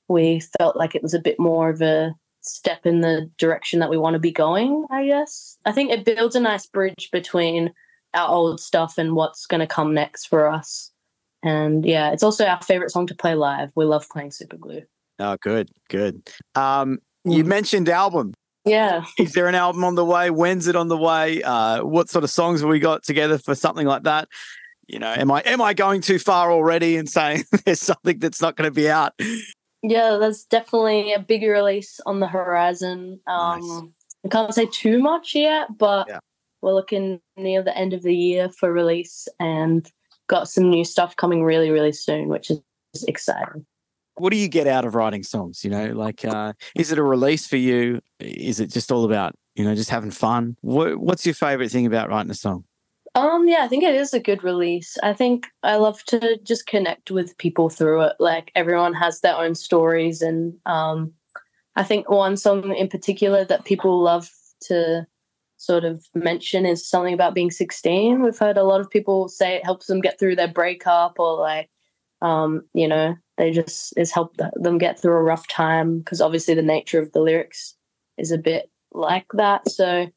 we 0.09 0.41
felt 0.59 0.77
like 0.77 0.95
it 0.95 1.03
was 1.03 1.15
a 1.15 1.21
bit 1.21 1.39
more 1.39 1.71
of 1.71 1.81
a 1.81 2.15
step 2.43 2.85
in 2.85 3.01
the 3.01 3.31
direction 3.39 3.81
that 3.81 3.91
we 3.91 3.97
want 3.97 4.15
to 4.15 4.21
be 4.21 4.33
going. 4.33 4.85
I 4.91 5.07
guess 5.07 5.57
I 5.65 5.73
think 5.73 5.91
it 5.91 6.05
builds 6.05 6.37
a 6.37 6.41
nice 6.41 6.67
bridge 6.67 7.09
between 7.13 7.73
our 8.13 8.29
old 8.29 8.61
stuff 8.61 8.99
and 8.99 9.15
what's 9.15 9.47
going 9.47 9.61
to 9.61 9.67
come 9.67 9.95
next 9.95 10.27
for 10.27 10.49
us. 10.49 10.91
And 11.43 11.85
yeah, 11.85 12.13
it's 12.13 12.23
also 12.23 12.47
our 12.47 12.61
favorite 12.63 12.91
song 12.91 13.07
to 13.07 13.15
play 13.15 13.35
live. 13.35 13.71
We 13.75 13.85
love 13.85 14.09
playing 14.09 14.33
Super 14.33 14.57
Glue. 14.57 14.83
Oh, 15.19 15.37
good, 15.41 15.71
good. 15.89 16.29
Um, 16.55 16.99
you 17.25 17.45
mentioned 17.45 17.89
album. 17.89 18.35
Yeah. 18.65 19.05
Is 19.19 19.33
there 19.33 19.47
an 19.47 19.55
album 19.55 19.85
on 19.85 19.95
the 19.95 20.05
way? 20.05 20.31
When's 20.31 20.67
it 20.67 20.77
on 20.77 20.89
the 20.89 20.97
way? 20.97 21.43
Uh, 21.43 21.83
what 21.85 22.11
sort 22.11 22.25
of 22.25 22.31
songs 22.31 22.61
have 22.61 22.69
we 22.69 22.79
got 22.79 23.03
together 23.03 23.39
for 23.39 23.55
something 23.55 23.87
like 23.87 24.03
that? 24.03 24.29
You 24.87 24.99
know, 24.99 25.13
am 25.13 25.31
I 25.31 25.41
am 25.47 25.63
I 25.63 25.73
going 25.73 26.01
too 26.01 26.19
far 26.19 26.51
already 26.53 26.97
and 26.97 27.09
saying 27.09 27.45
there's 27.65 27.81
something 27.81 28.19
that's 28.19 28.43
not 28.43 28.57
going 28.57 28.69
to 28.69 28.75
be 28.75 28.91
out? 28.91 29.13
Yeah, 29.83 30.17
there's 30.19 30.45
definitely 30.45 31.13
a 31.15 31.21
big 31.21 31.43
release 31.43 32.01
on 32.05 32.21
the 32.21 32.27
horizon. 32.27 33.21
Um, 33.27 33.61
Nice. 33.61 33.83
I 34.27 34.29
can't 34.29 34.55
say 34.55 34.67
too 34.67 34.99
much 34.99 35.35
yet, 35.35 35.69
but 35.79 36.09
Yeah. 36.09 36.19
we're 36.61 36.75
looking 36.75 37.21
near 37.39 37.63
the 37.63 37.77
end 37.77 37.95
of 37.95 38.03
the 38.03 38.15
year 38.15 38.51
for 38.51 38.71
release 38.71 39.27
and 39.39 39.91
got 40.31 40.49
some 40.49 40.71
new 40.71 40.85
stuff 40.85 41.17
coming 41.17 41.43
really, 41.43 41.71
really 41.71 41.93
soon, 41.93 42.29
which 42.29 42.51
is 42.51 43.05
exciting. 43.09 43.67
What 44.15 44.31
do 44.31 44.37
you 44.37 44.49
get 44.49 44.69
out 44.69 44.85
of 44.85 44.95
writing 44.95 45.25
songs? 45.25 45.65
You 45.65 45.71
know, 45.71 45.87
like 45.87 46.25
uh, 46.25 46.53
is 46.77 46.93
it 46.93 46.99
a 46.99 47.03
release 47.03 47.47
for 47.47 47.57
you? 47.57 48.01
Is 48.21 48.61
it 48.61 48.71
just 48.71 48.93
all 48.93 49.05
about 49.05 49.35
you 49.57 49.65
know 49.65 49.75
just 49.75 49.91
having 49.91 50.11
fun? 50.11 50.57
What, 50.61 50.99
what's 50.99 51.27
your 51.27 51.35
favorite 51.35 51.71
thing 51.71 51.87
about 51.87 52.09
writing 52.09 52.31
a 52.31 52.35
song? 52.35 52.65
Um, 53.17 53.49
yeah, 53.49 53.63
I 53.63 53.69
think 53.69 53.83
it 53.83 53.95
is 53.95 54.15
a 54.15 54.21
good 54.21 54.45
release. 54.45 54.97
I 55.03 55.15
think 55.15 55.49
I 55.65 55.77
love 55.77 56.05
to 56.05 56.39
just 56.45 56.67
connect 56.67 57.11
with 57.11 57.37
people 57.39 57.69
through 57.69 58.03
it. 58.03 58.17
Like 58.21 58.53
everyone 58.55 58.95
has 58.95 59.21
their 59.21 59.37
own 59.37 59.57
stories, 59.57 60.23
and 60.23 60.55
um, 60.65 61.13
I 61.75 61.83
think 61.83 62.09
one 62.09 62.37
song 62.37 62.73
in 62.75 62.89
particular 62.89 63.45
that 63.47 63.65
people 63.65 64.01
love 64.01 64.31
to 64.69 65.07
sort 65.61 65.85
of 65.85 66.05
mention 66.15 66.67
is 66.67 66.89
something 66.89 67.15
about 67.15 67.35
being 67.35 67.51
16. 67.51 68.23
We've 68.23 68.39
heard 68.39 68.57
a 68.57 68.65
lot 68.65 68.81
of 68.81 68.91
people 68.91 69.29
say 69.29 69.57
it 69.57 69.65
helps 69.65 69.87
them 69.87 70.01
get 70.01 70.19
through 70.19 70.37
their 70.37 70.49
breakup, 70.49 71.19
or 71.19 71.39
like, 71.39 71.71
um, 72.23 72.63
you 72.75 72.89
know, 72.89 73.17
they 73.37 73.51
just 73.51 73.95
it's 73.97 74.11
helped 74.11 74.41
them 74.55 74.79
get 74.79 75.01
through 75.01 75.15
a 75.15 75.23
rough 75.23 75.47
time 75.49 75.99
because 75.99 76.21
obviously 76.21 76.55
the 76.55 76.63
nature 76.63 77.01
of 77.01 77.13
the 77.13 77.21
lyrics 77.21 77.75
is 78.19 78.31
a 78.31 78.39
bit 78.39 78.71
like 78.93 79.27
that. 79.35 79.69
So 79.71 80.09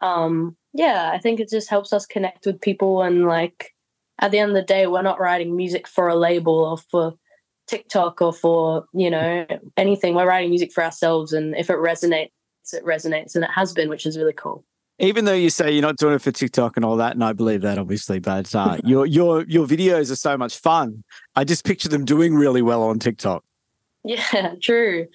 um 0.00 0.56
yeah 0.74 1.10
i 1.12 1.18
think 1.18 1.40
it 1.40 1.48
just 1.48 1.68
helps 1.68 1.92
us 1.92 2.06
connect 2.06 2.46
with 2.46 2.60
people 2.60 3.02
and 3.02 3.26
like 3.26 3.74
at 4.20 4.30
the 4.30 4.38
end 4.38 4.50
of 4.50 4.54
the 4.54 4.62
day 4.62 4.86
we're 4.86 5.02
not 5.02 5.20
writing 5.20 5.56
music 5.56 5.88
for 5.88 6.08
a 6.08 6.14
label 6.14 6.54
or 6.54 6.76
for 6.76 7.14
tiktok 7.66 8.22
or 8.22 8.32
for 8.32 8.84
you 8.94 9.10
know 9.10 9.46
anything 9.76 10.14
we're 10.14 10.26
writing 10.26 10.50
music 10.50 10.72
for 10.72 10.84
ourselves 10.84 11.32
and 11.32 11.54
if 11.56 11.68
it 11.68 11.76
resonates 11.76 12.30
it 12.72 12.84
resonates 12.84 13.34
and 13.34 13.44
it 13.44 13.50
has 13.50 13.72
been 13.72 13.88
which 13.88 14.06
is 14.06 14.18
really 14.18 14.32
cool 14.32 14.64
Even 15.00 15.24
though 15.24 15.34
you 15.34 15.48
say 15.48 15.70
you're 15.70 15.82
not 15.82 15.96
doing 15.96 16.14
it 16.14 16.22
for 16.22 16.32
TikTok 16.32 16.76
and 16.76 16.84
all 16.84 16.96
that, 16.96 17.14
and 17.14 17.22
I 17.22 17.32
believe 17.32 17.62
that 17.62 17.78
obviously, 17.78 18.18
but 18.18 18.52
uh, 18.54 18.78
your 18.84 19.06
your 19.06 19.44
your 19.44 19.66
videos 19.66 20.10
are 20.10 20.16
so 20.16 20.36
much 20.36 20.58
fun. 20.58 21.04
I 21.36 21.44
just 21.44 21.64
picture 21.64 21.88
them 21.88 22.04
doing 22.04 22.34
really 22.34 22.62
well 22.62 22.82
on 22.82 22.98
TikTok. 22.98 23.44
yeah 24.04 24.54
true 24.62 25.06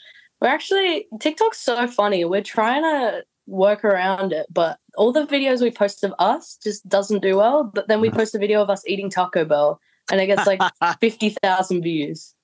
we're 0.42 0.48
actually 0.50 1.08
tiktok's 1.18 1.60
so 1.60 1.88
funny 1.88 2.26
we're 2.26 2.44
trying 2.44 2.84
to 2.84 3.24
work 3.48 3.84
around 3.84 4.32
it 4.32 4.46
but 4.52 4.78
all 4.98 5.12
the 5.12 5.26
videos 5.26 5.62
we 5.62 5.72
post 5.72 6.04
of 6.04 6.14
us 6.20 6.58
just 6.62 6.88
doesn't 6.88 7.22
do 7.22 7.38
well 7.38 7.64
but 7.64 7.88
then 7.88 8.02
we 8.02 8.10
post 8.20 8.36
a 8.36 8.40
video 8.40 8.62
of 8.62 8.70
us 8.70 8.84
eating 8.88 9.10
taco 9.10 9.46
bell 9.46 9.80
and 10.12 10.20
it 10.20 10.28
gets 10.28 10.46
like 10.46 10.62
50,000 11.00 11.82
views 11.82 12.36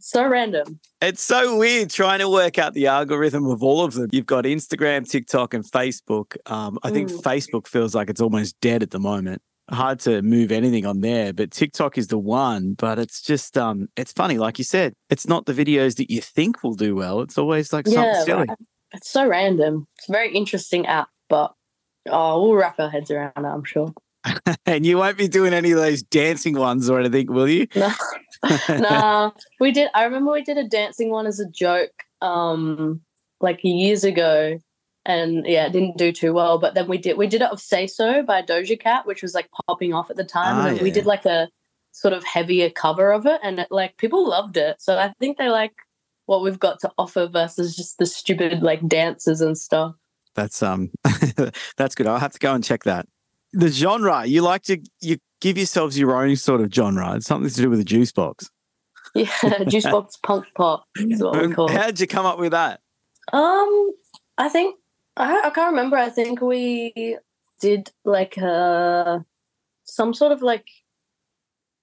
so 0.00 0.26
random 0.26 0.80
It's 1.00 1.22
so 1.22 1.56
weird 1.56 1.90
trying 1.90 2.18
to 2.20 2.28
work 2.28 2.58
out 2.58 2.74
the 2.74 2.86
algorithm 2.86 3.46
of 3.46 3.62
all 3.62 3.84
of 3.84 3.94
them. 3.94 4.08
You've 4.12 4.26
got 4.26 4.44
Instagram, 4.44 5.08
TikTok, 5.08 5.54
and 5.54 5.64
Facebook. 5.64 6.36
Um, 6.46 6.78
I 6.82 6.90
think 6.90 7.10
Mm. 7.10 7.22
Facebook 7.22 7.66
feels 7.66 7.94
like 7.94 8.10
it's 8.10 8.20
almost 8.20 8.58
dead 8.60 8.82
at 8.82 8.90
the 8.90 8.98
moment. 9.00 9.40
Hard 9.70 10.00
to 10.00 10.22
move 10.22 10.50
anything 10.50 10.86
on 10.86 11.00
there, 11.02 11.32
but 11.32 11.50
TikTok 11.50 11.98
is 11.98 12.06
the 12.08 12.18
one. 12.18 12.72
But 12.74 12.98
it's 12.98 13.20
just, 13.22 13.58
um, 13.58 13.88
it's 13.96 14.12
funny, 14.12 14.38
like 14.38 14.58
you 14.58 14.64
said, 14.64 14.94
it's 15.10 15.28
not 15.28 15.44
the 15.46 15.52
videos 15.52 15.96
that 15.96 16.10
you 16.10 16.20
think 16.22 16.62
will 16.62 16.74
do 16.74 16.94
well. 16.96 17.20
It's 17.20 17.36
always 17.38 17.72
like 17.72 17.86
something 17.86 18.24
silly. 18.24 18.46
right. 18.48 18.58
it's 18.92 19.10
so 19.10 19.26
random 19.28 19.86
it's 19.98 20.08
a 20.08 20.12
very 20.12 20.32
interesting 20.34 20.86
app 20.86 21.08
but 21.28 21.52
oh 22.08 22.42
we'll 22.42 22.54
wrap 22.54 22.80
our 22.80 22.88
heads 22.88 23.10
around 23.10 23.32
it 23.36 23.44
i'm 23.44 23.62
sure 23.64 23.92
And 24.66 24.84
you 24.86 24.96
won't 24.98 25.18
be 25.18 25.28
doing 25.28 25.52
any 25.52 25.70
of 25.72 25.78
those 25.78 26.02
dancing 26.02 26.56
ones 26.58 26.88
or 26.90 26.98
anything, 26.98 27.26
will 27.32 27.48
you? 27.48 27.66
no 27.76 27.90
nah 28.68 29.30
we 29.60 29.72
did 29.72 29.88
i 29.94 30.04
remember 30.04 30.30
we 30.32 30.42
did 30.42 30.58
a 30.58 30.68
dancing 30.68 31.10
one 31.10 31.26
as 31.26 31.40
a 31.40 31.48
joke 31.48 32.04
um 32.22 33.00
like 33.40 33.60
years 33.62 34.04
ago. 34.04 34.58
And 35.06 35.46
yeah 35.46 35.66
it 35.66 35.72
didn't 35.72 35.96
do 35.96 36.12
too 36.12 36.34
well 36.34 36.58
but 36.58 36.74
then 36.74 36.86
we 36.86 36.98
did 36.98 37.16
we 37.16 37.26
did 37.26 37.40
it 37.40 37.50
of 37.50 37.60
say 37.60 37.86
so 37.86 38.22
by 38.22 38.42
doja 38.42 38.78
cat 38.78 39.06
which 39.06 39.22
was 39.22 39.32
like 39.32 39.48
popping 39.66 39.94
off 39.94 40.10
at 40.10 40.16
the 40.16 40.24
time. 40.24 40.56
Ah, 40.56 40.66
and 40.66 40.76
then 40.76 40.84
we 40.84 40.90
did 40.90 41.06
like 41.06 41.24
a 41.24 41.48
sort 41.92 42.12
of 42.12 42.22
heavier 42.24 42.68
cover 42.68 43.10
of 43.10 43.24
it. 43.24 43.40
And 43.42 43.60
it, 43.60 43.68
like 43.70 43.96
people 43.96 44.28
loved 44.28 44.58
it. 44.58 44.76
So 44.82 44.98
i 44.98 45.14
think 45.18 45.38
they 45.38 45.48
like 45.48 45.72
what 46.26 46.42
we've 46.42 46.58
got 46.58 46.78
to 46.80 46.90
offer 46.98 47.26
versus 47.26 47.74
just 47.74 47.96
the 47.96 48.04
stupid 48.04 48.62
like 48.62 48.86
dances 48.86 49.40
and 49.40 49.56
stuff. 49.56 49.94
That's 50.34 50.62
um, 50.62 50.90
that's 51.78 51.94
good. 51.94 52.06
I'll 52.06 52.18
have 52.18 52.32
to 52.32 52.38
go 52.38 52.54
and 52.54 52.62
check 52.62 52.84
that. 52.84 53.06
The 53.54 53.68
genre 53.68 54.26
you 54.26 54.42
like 54.42 54.62
to 54.64 54.78
you 55.00 55.16
give 55.40 55.56
yourselves 55.56 55.98
your 55.98 56.14
own 56.16 56.36
sort 56.36 56.60
of 56.60 56.72
genre. 56.72 57.16
It's 57.16 57.26
something 57.26 57.50
to 57.50 57.56
do 57.56 57.70
with 57.70 57.78
the 57.78 57.84
juice 57.84 58.12
box. 58.12 58.50
yeah 59.14 59.30
juice 59.68 59.84
box 59.84 60.18
punk 60.22 60.44
pop 60.54 60.84
is 60.96 61.22
what 61.22 61.40
we 61.40 61.52
call 61.54 61.68
How 61.68 61.86
did 61.86 62.00
you 62.00 62.06
come 62.06 62.26
up 62.26 62.38
with 62.38 62.52
that? 62.52 62.80
Um, 63.32 63.92
I 64.36 64.48
think 64.48 64.76
I, 65.16 65.40
I 65.44 65.50
can't 65.50 65.72
remember. 65.72 65.96
I 65.96 66.10
think 66.10 66.40
we 66.40 67.18
did 67.60 67.90
like 68.04 68.38
uh 68.38 69.18
some 69.84 70.14
sort 70.14 70.32
of 70.32 70.42
like 70.42 70.66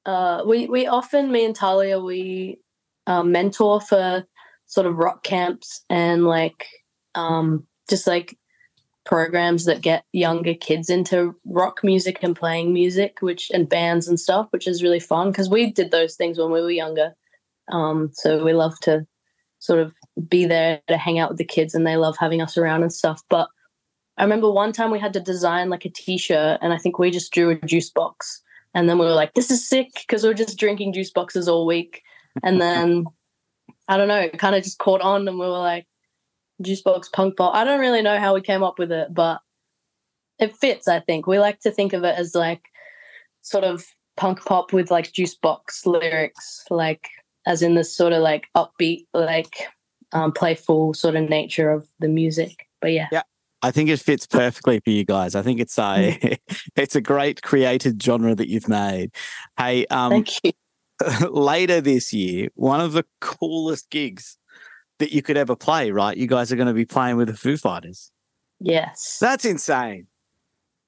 uh 0.05 0.43
we 0.45 0.67
we 0.67 0.87
often 0.87 1.31
me 1.31 1.45
and 1.45 1.55
Talia 1.55 1.99
we 1.99 2.59
uh, 3.07 3.23
mentor 3.23 3.81
for 3.81 4.25
sort 4.65 4.87
of 4.87 4.97
rock 4.97 5.23
camps 5.23 5.83
and 5.89 6.25
like 6.25 6.67
um 7.13 7.67
just 7.89 8.07
like 8.07 8.37
programs 9.05 9.65
that 9.65 9.81
get 9.81 10.03
younger 10.13 10.53
kids 10.53 10.89
into 10.89 11.35
rock 11.45 11.83
music 11.83 12.19
and 12.23 12.35
playing 12.35 12.73
music 12.73 13.17
which 13.21 13.51
and 13.51 13.69
bands 13.69 14.07
and 14.07 14.19
stuff 14.19 14.47
which 14.49 14.67
is 14.67 14.81
really 14.81 14.99
fun 14.99 15.31
because 15.31 15.49
we 15.49 15.71
did 15.71 15.91
those 15.91 16.15
things 16.15 16.37
when 16.37 16.51
we 16.51 16.61
were 16.61 16.71
younger 16.71 17.15
um 17.71 18.09
so 18.13 18.43
we 18.43 18.51
love 18.51 18.77
to 18.79 19.05
sort 19.59 19.79
of 19.79 19.93
be 20.29 20.45
there 20.45 20.81
to 20.87 20.97
hang 20.97 21.19
out 21.19 21.29
with 21.29 21.37
the 21.37 21.45
kids 21.45 21.75
and 21.75 21.85
they 21.85 21.97
love 21.97 22.15
having 22.17 22.41
us 22.41 22.57
around 22.57 22.83
and 22.83 22.93
stuff. 22.93 23.21
But 23.29 23.49
I 24.17 24.23
remember 24.23 24.49
one 24.49 24.71
time 24.71 24.91
we 24.91 24.99
had 24.99 25.13
to 25.13 25.19
design 25.19 25.69
like 25.69 25.85
a 25.85 25.89
t-shirt 25.89 26.59
and 26.61 26.71
I 26.71 26.77
think 26.77 26.99
we 26.99 27.11
just 27.11 27.33
drew 27.33 27.49
a 27.49 27.55
juice 27.55 27.89
box. 27.89 28.41
And 28.73 28.89
then 28.89 28.97
we 28.97 29.05
were 29.05 29.13
like, 29.13 29.33
this 29.33 29.51
is 29.51 29.67
sick 29.67 29.89
because 29.95 30.23
we 30.23 30.29
are 30.29 30.35
just 30.35 30.59
drinking 30.59 30.93
juice 30.93 31.11
boxes 31.11 31.47
all 31.47 31.65
week. 31.65 32.03
And 32.43 32.61
then 32.61 33.05
I 33.87 33.97
don't 33.97 34.07
know, 34.07 34.19
it 34.19 34.37
kind 34.37 34.55
of 34.55 34.63
just 34.63 34.79
caught 34.79 35.01
on 35.01 35.27
and 35.27 35.39
we 35.39 35.45
were 35.45 35.51
like, 35.51 35.87
juice 36.61 36.81
box 36.81 37.09
punk 37.09 37.37
pop. 37.37 37.53
I 37.53 37.63
don't 37.63 37.79
really 37.79 38.01
know 38.01 38.19
how 38.19 38.33
we 38.33 38.41
came 38.41 38.63
up 38.63 38.79
with 38.79 38.91
it, 38.91 39.13
but 39.13 39.41
it 40.39 40.55
fits, 40.55 40.87
I 40.87 40.99
think. 40.99 41.27
We 41.27 41.39
like 41.39 41.59
to 41.61 41.71
think 41.71 41.93
of 41.93 42.03
it 42.03 42.15
as 42.17 42.35
like 42.35 42.63
sort 43.41 43.63
of 43.63 43.85
punk 44.17 44.43
pop 44.43 44.73
with 44.73 44.91
like 44.91 45.11
Juicebox 45.11 45.85
lyrics, 45.85 46.63
like 46.69 47.09
as 47.45 47.61
in 47.61 47.75
this 47.75 47.95
sort 47.95 48.13
of 48.13 48.21
like 48.21 48.45
upbeat, 48.55 49.05
like 49.13 49.67
um, 50.11 50.31
playful 50.31 50.93
sort 50.93 51.15
of 51.15 51.29
nature 51.29 51.71
of 51.71 51.87
the 51.99 52.07
music. 52.07 52.67
But 52.81 52.91
yeah. 52.91 53.07
yeah, 53.11 53.23
I 53.61 53.71
think 53.71 53.89
it 53.89 53.99
fits 53.99 54.25
perfectly 54.27 54.79
for 54.79 54.91
you 54.91 55.03
guys. 55.03 55.35
I 55.35 55.41
think 55.41 55.59
it's 55.59 55.77
a 55.79 56.37
it's 56.75 56.95
a 56.95 57.01
great 57.01 57.41
created 57.41 58.01
genre 58.01 58.35
that 58.35 58.49
you've 58.49 58.69
made. 58.69 59.11
Hey, 59.57 59.85
um, 59.87 60.11
thank 60.11 60.43
you. 60.43 60.51
later 61.29 61.81
this 61.81 62.13
year, 62.13 62.49
one 62.55 62.81
of 62.81 62.93
the 62.93 63.05
coolest 63.21 63.89
gigs 63.89 64.37
that 64.99 65.11
you 65.11 65.21
could 65.21 65.37
ever 65.37 65.55
play. 65.55 65.91
Right, 65.91 66.17
you 66.17 66.27
guys 66.27 66.51
are 66.51 66.55
going 66.55 66.67
to 66.67 66.73
be 66.73 66.85
playing 66.85 67.17
with 67.17 67.27
the 67.27 67.37
Foo 67.37 67.57
Fighters. 67.57 68.11
Yes. 68.59 69.17
That's 69.19 69.45
insane. 69.45 70.07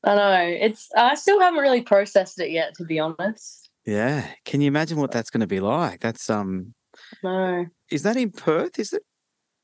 I 0.04 0.16
know. 0.16 0.58
It's 0.62 0.90
I 0.96 1.16
still 1.16 1.40
haven't 1.40 1.60
really 1.60 1.82
processed 1.82 2.40
it 2.40 2.52
yet, 2.52 2.74
to 2.76 2.86
be 2.86 3.00
honest. 3.00 3.70
Yeah. 3.86 4.28
Can 4.46 4.62
you 4.62 4.68
imagine 4.68 4.98
what 4.98 5.12
that's 5.12 5.30
going 5.30 5.42
to 5.42 5.48
be 5.48 5.60
like? 5.60 6.00
That's 6.00 6.30
um. 6.30 6.74
No. 7.24 7.66
Is 7.92 8.04
that 8.04 8.18
in 8.18 8.32
Perth? 8.32 8.80
Is 8.80 8.94
it? 8.94 9.04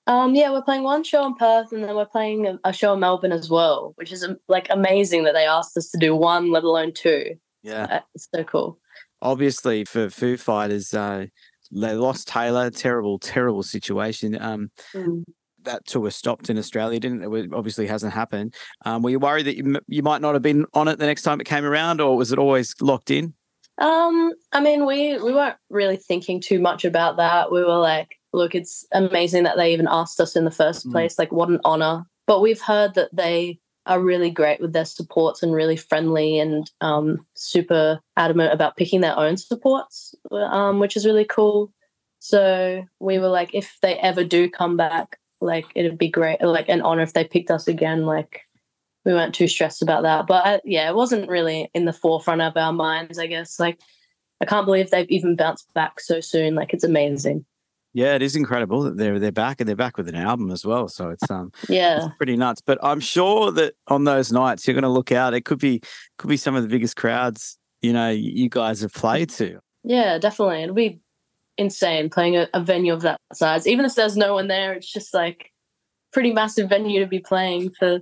Um, 0.06 0.36
yeah, 0.36 0.52
we're 0.52 0.62
playing 0.62 0.84
one 0.84 1.04
show 1.04 1.26
in 1.26 1.36
Perth, 1.36 1.72
and 1.72 1.84
then 1.84 1.96
we're 1.96 2.06
playing 2.06 2.60
a, 2.66 2.74
show 2.74 2.94
in 2.94 3.00
Melbourne 3.00 3.32
as 3.32 3.50
well, 3.50 3.94
which 3.96 4.12
is 4.12 4.24
um, 4.24 4.38
like 4.50 4.68
amazing 4.70 5.24
that 5.24 5.34
they 5.34 5.46
asked 5.46 5.78
us 5.78 5.90
to 5.92 5.98
do 5.98 6.14
one, 6.14 6.52
let 6.52 6.64
alone 6.64 6.92
two. 6.94 7.36
Yeah. 7.62 8.02
It's 8.14 8.28
so 8.36 8.44
cool. 8.44 8.80
Obviously, 9.22 9.86
for 9.86 10.10
Foo 10.10 10.36
Fighters, 10.36 10.94
uh, 10.94 11.28
they 11.74 11.94
lost 11.94 12.28
Taylor. 12.28 12.70
Terrible, 12.70 13.20
terrible 13.20 13.64
situation. 13.64 14.40
Um, 14.42 14.72
Mm. 14.94 15.24
that 15.64 15.86
tour 15.86 16.12
stopped 16.12 16.50
in 16.50 16.58
Australia, 16.58 17.00
didn't 17.00 17.24
it? 17.24 17.46
It 17.46 17.54
Obviously, 17.54 17.88
hasn't 17.88 18.14
happened. 18.14 18.54
Um, 18.86 19.02
were 19.02 19.12
you 19.12 19.20
worried 19.20 19.44
that 19.44 19.56
you, 19.56 19.80
you 19.88 20.04
might 20.04 20.22
not 20.22 20.34
have 20.34 20.42
been 20.42 20.66
on 20.74 20.88
it 20.88 21.00
the 21.00 21.06
next 21.06 21.22
time 21.24 21.40
it 21.40 21.46
came 21.46 21.64
around, 21.64 22.02
or 22.02 22.18
was 22.18 22.32
it 22.32 22.40
always 22.40 22.76
locked 22.82 23.12
in? 23.12 23.34
Um, 23.80 24.34
I 24.52 24.60
mean, 24.62 24.86
we 24.86 25.18
we 25.18 25.34
weren't 25.34 25.56
really 25.70 25.98
thinking 25.98 26.40
too 26.42 26.60
much 26.60 26.86
about 26.86 27.18
that. 27.18 27.52
We 27.52 27.64
were 27.64 27.78
like, 27.78 28.20
look, 28.34 28.56
it's 28.56 28.86
amazing 28.92 29.44
that 29.44 29.58
they 29.58 29.74
even 29.74 29.88
asked 29.90 30.20
us 30.20 30.36
in 30.36 30.46
the 30.46 30.52
first 30.52 30.88
Mm. 30.88 30.92
place. 30.92 31.18
Like, 31.18 31.32
what 31.32 31.50
an 31.50 31.60
honor. 31.66 32.06
But 32.28 32.42
we've 32.42 32.62
heard 32.62 32.94
that 32.96 33.10
they 33.14 33.60
are 33.86 34.00
really 34.00 34.30
great 34.30 34.62
with 34.62 34.74
their 34.74 34.86
supports 34.86 35.44
and 35.44 35.54
really 35.54 35.76
friendly 35.76 36.40
and 36.40 36.72
um, 36.82 37.26
super 37.34 38.00
adamant 38.16 38.54
about 38.54 38.78
picking 38.78 39.02
their 39.02 39.18
own 39.18 39.38
supports, 39.38 40.16
um, 40.32 40.80
which 40.80 40.96
is 40.96 41.06
really 41.06 41.26
cool. 41.26 41.72
So 42.20 42.84
we 43.00 43.20
were 43.20 43.28
like, 43.28 43.54
if 43.54 43.78
they 43.82 43.96
ever 43.96 44.24
do 44.24 44.50
come 44.50 44.78
back, 44.78 45.20
like 45.42 45.66
it'd 45.76 45.98
be 45.98 46.10
great, 46.10 46.42
like 46.42 46.70
an 46.70 46.82
honor 46.82 47.02
if 47.02 47.14
they 47.14 47.26
picked 47.26 47.52
us 47.52 47.68
again. 47.68 48.06
Like 48.06 48.42
we 49.04 49.14
weren't 49.14 49.36
too 49.36 49.48
stressed 49.48 49.82
about 49.82 50.04
that. 50.04 50.28
But 50.28 50.46
uh, 50.46 50.60
yeah, 50.64 50.90
it 50.90 50.96
wasn't 50.96 51.30
really 51.30 51.70
in 51.74 51.86
the 51.86 51.94
forefront 51.94 52.42
of 52.42 52.56
our 52.56 52.72
minds, 52.72 53.20
I 53.20 53.28
guess. 53.28 53.60
Like 53.60 53.80
I 54.42 54.46
can't 54.46 54.66
believe 54.66 54.90
they've 54.90 55.10
even 55.10 55.36
bounced 55.36 55.74
back 55.74 56.00
so 56.00 56.22
soon. 56.22 56.56
Like 56.56 56.74
it's 56.74 56.86
amazing. 56.86 57.46
Yeah, 57.94 58.16
it 58.16 58.22
is 58.24 58.36
incredible 58.36 58.82
that 58.84 58.98
they're 58.98 59.20
they're 59.20 59.32
back 59.32 59.60
and 59.62 59.68
they're 59.70 59.76
back 59.76 59.98
with 59.98 60.10
an 60.10 60.16
album 60.16 60.50
as 60.52 60.66
well. 60.66 60.88
So 60.88 61.10
it's 61.10 61.30
um 61.30 61.52
Yeah. 61.70 61.98
it's 62.08 62.16
pretty 62.18 62.36
nuts. 62.36 62.62
But 62.62 62.80
I'm 62.82 63.00
sure 63.00 63.52
that 63.52 63.76
on 63.88 64.04
those 64.04 64.32
nights 64.32 64.68
you're 64.68 64.74
going 64.74 64.82
to 64.84 64.90
look 64.90 65.12
out. 65.12 65.34
It 65.34 65.46
could 65.46 65.60
be 65.60 65.82
could 66.18 66.28
be 66.30 66.38
some 66.38 66.56
of 66.56 66.64
the 66.64 66.70
biggest 66.70 66.96
crowds 66.96 67.58
you 67.82 67.94
know 67.94 68.10
you 68.10 68.50
guys 68.50 68.82
have 68.82 68.94
played 68.94 69.30
to. 69.32 69.60
Yeah, 69.84 70.18
definitely. 70.18 70.64
It'll 70.64 70.76
be 70.76 71.00
insane 71.58 72.10
playing 72.10 72.36
a, 72.38 72.50
a 72.54 72.62
venue 72.64 72.94
of 72.94 73.02
that 73.02 73.20
size. 73.34 73.68
Even 73.68 73.86
if 73.86 73.94
there's 73.96 74.18
no 74.18 74.34
one 74.34 74.48
there, 74.48 74.74
it's 74.74 74.92
just 74.92 75.14
like 75.14 75.52
pretty 76.12 76.34
massive 76.34 76.70
venue 76.70 77.00
to 77.00 77.08
be 77.08 77.20
playing 77.20 77.70
for 77.78 78.00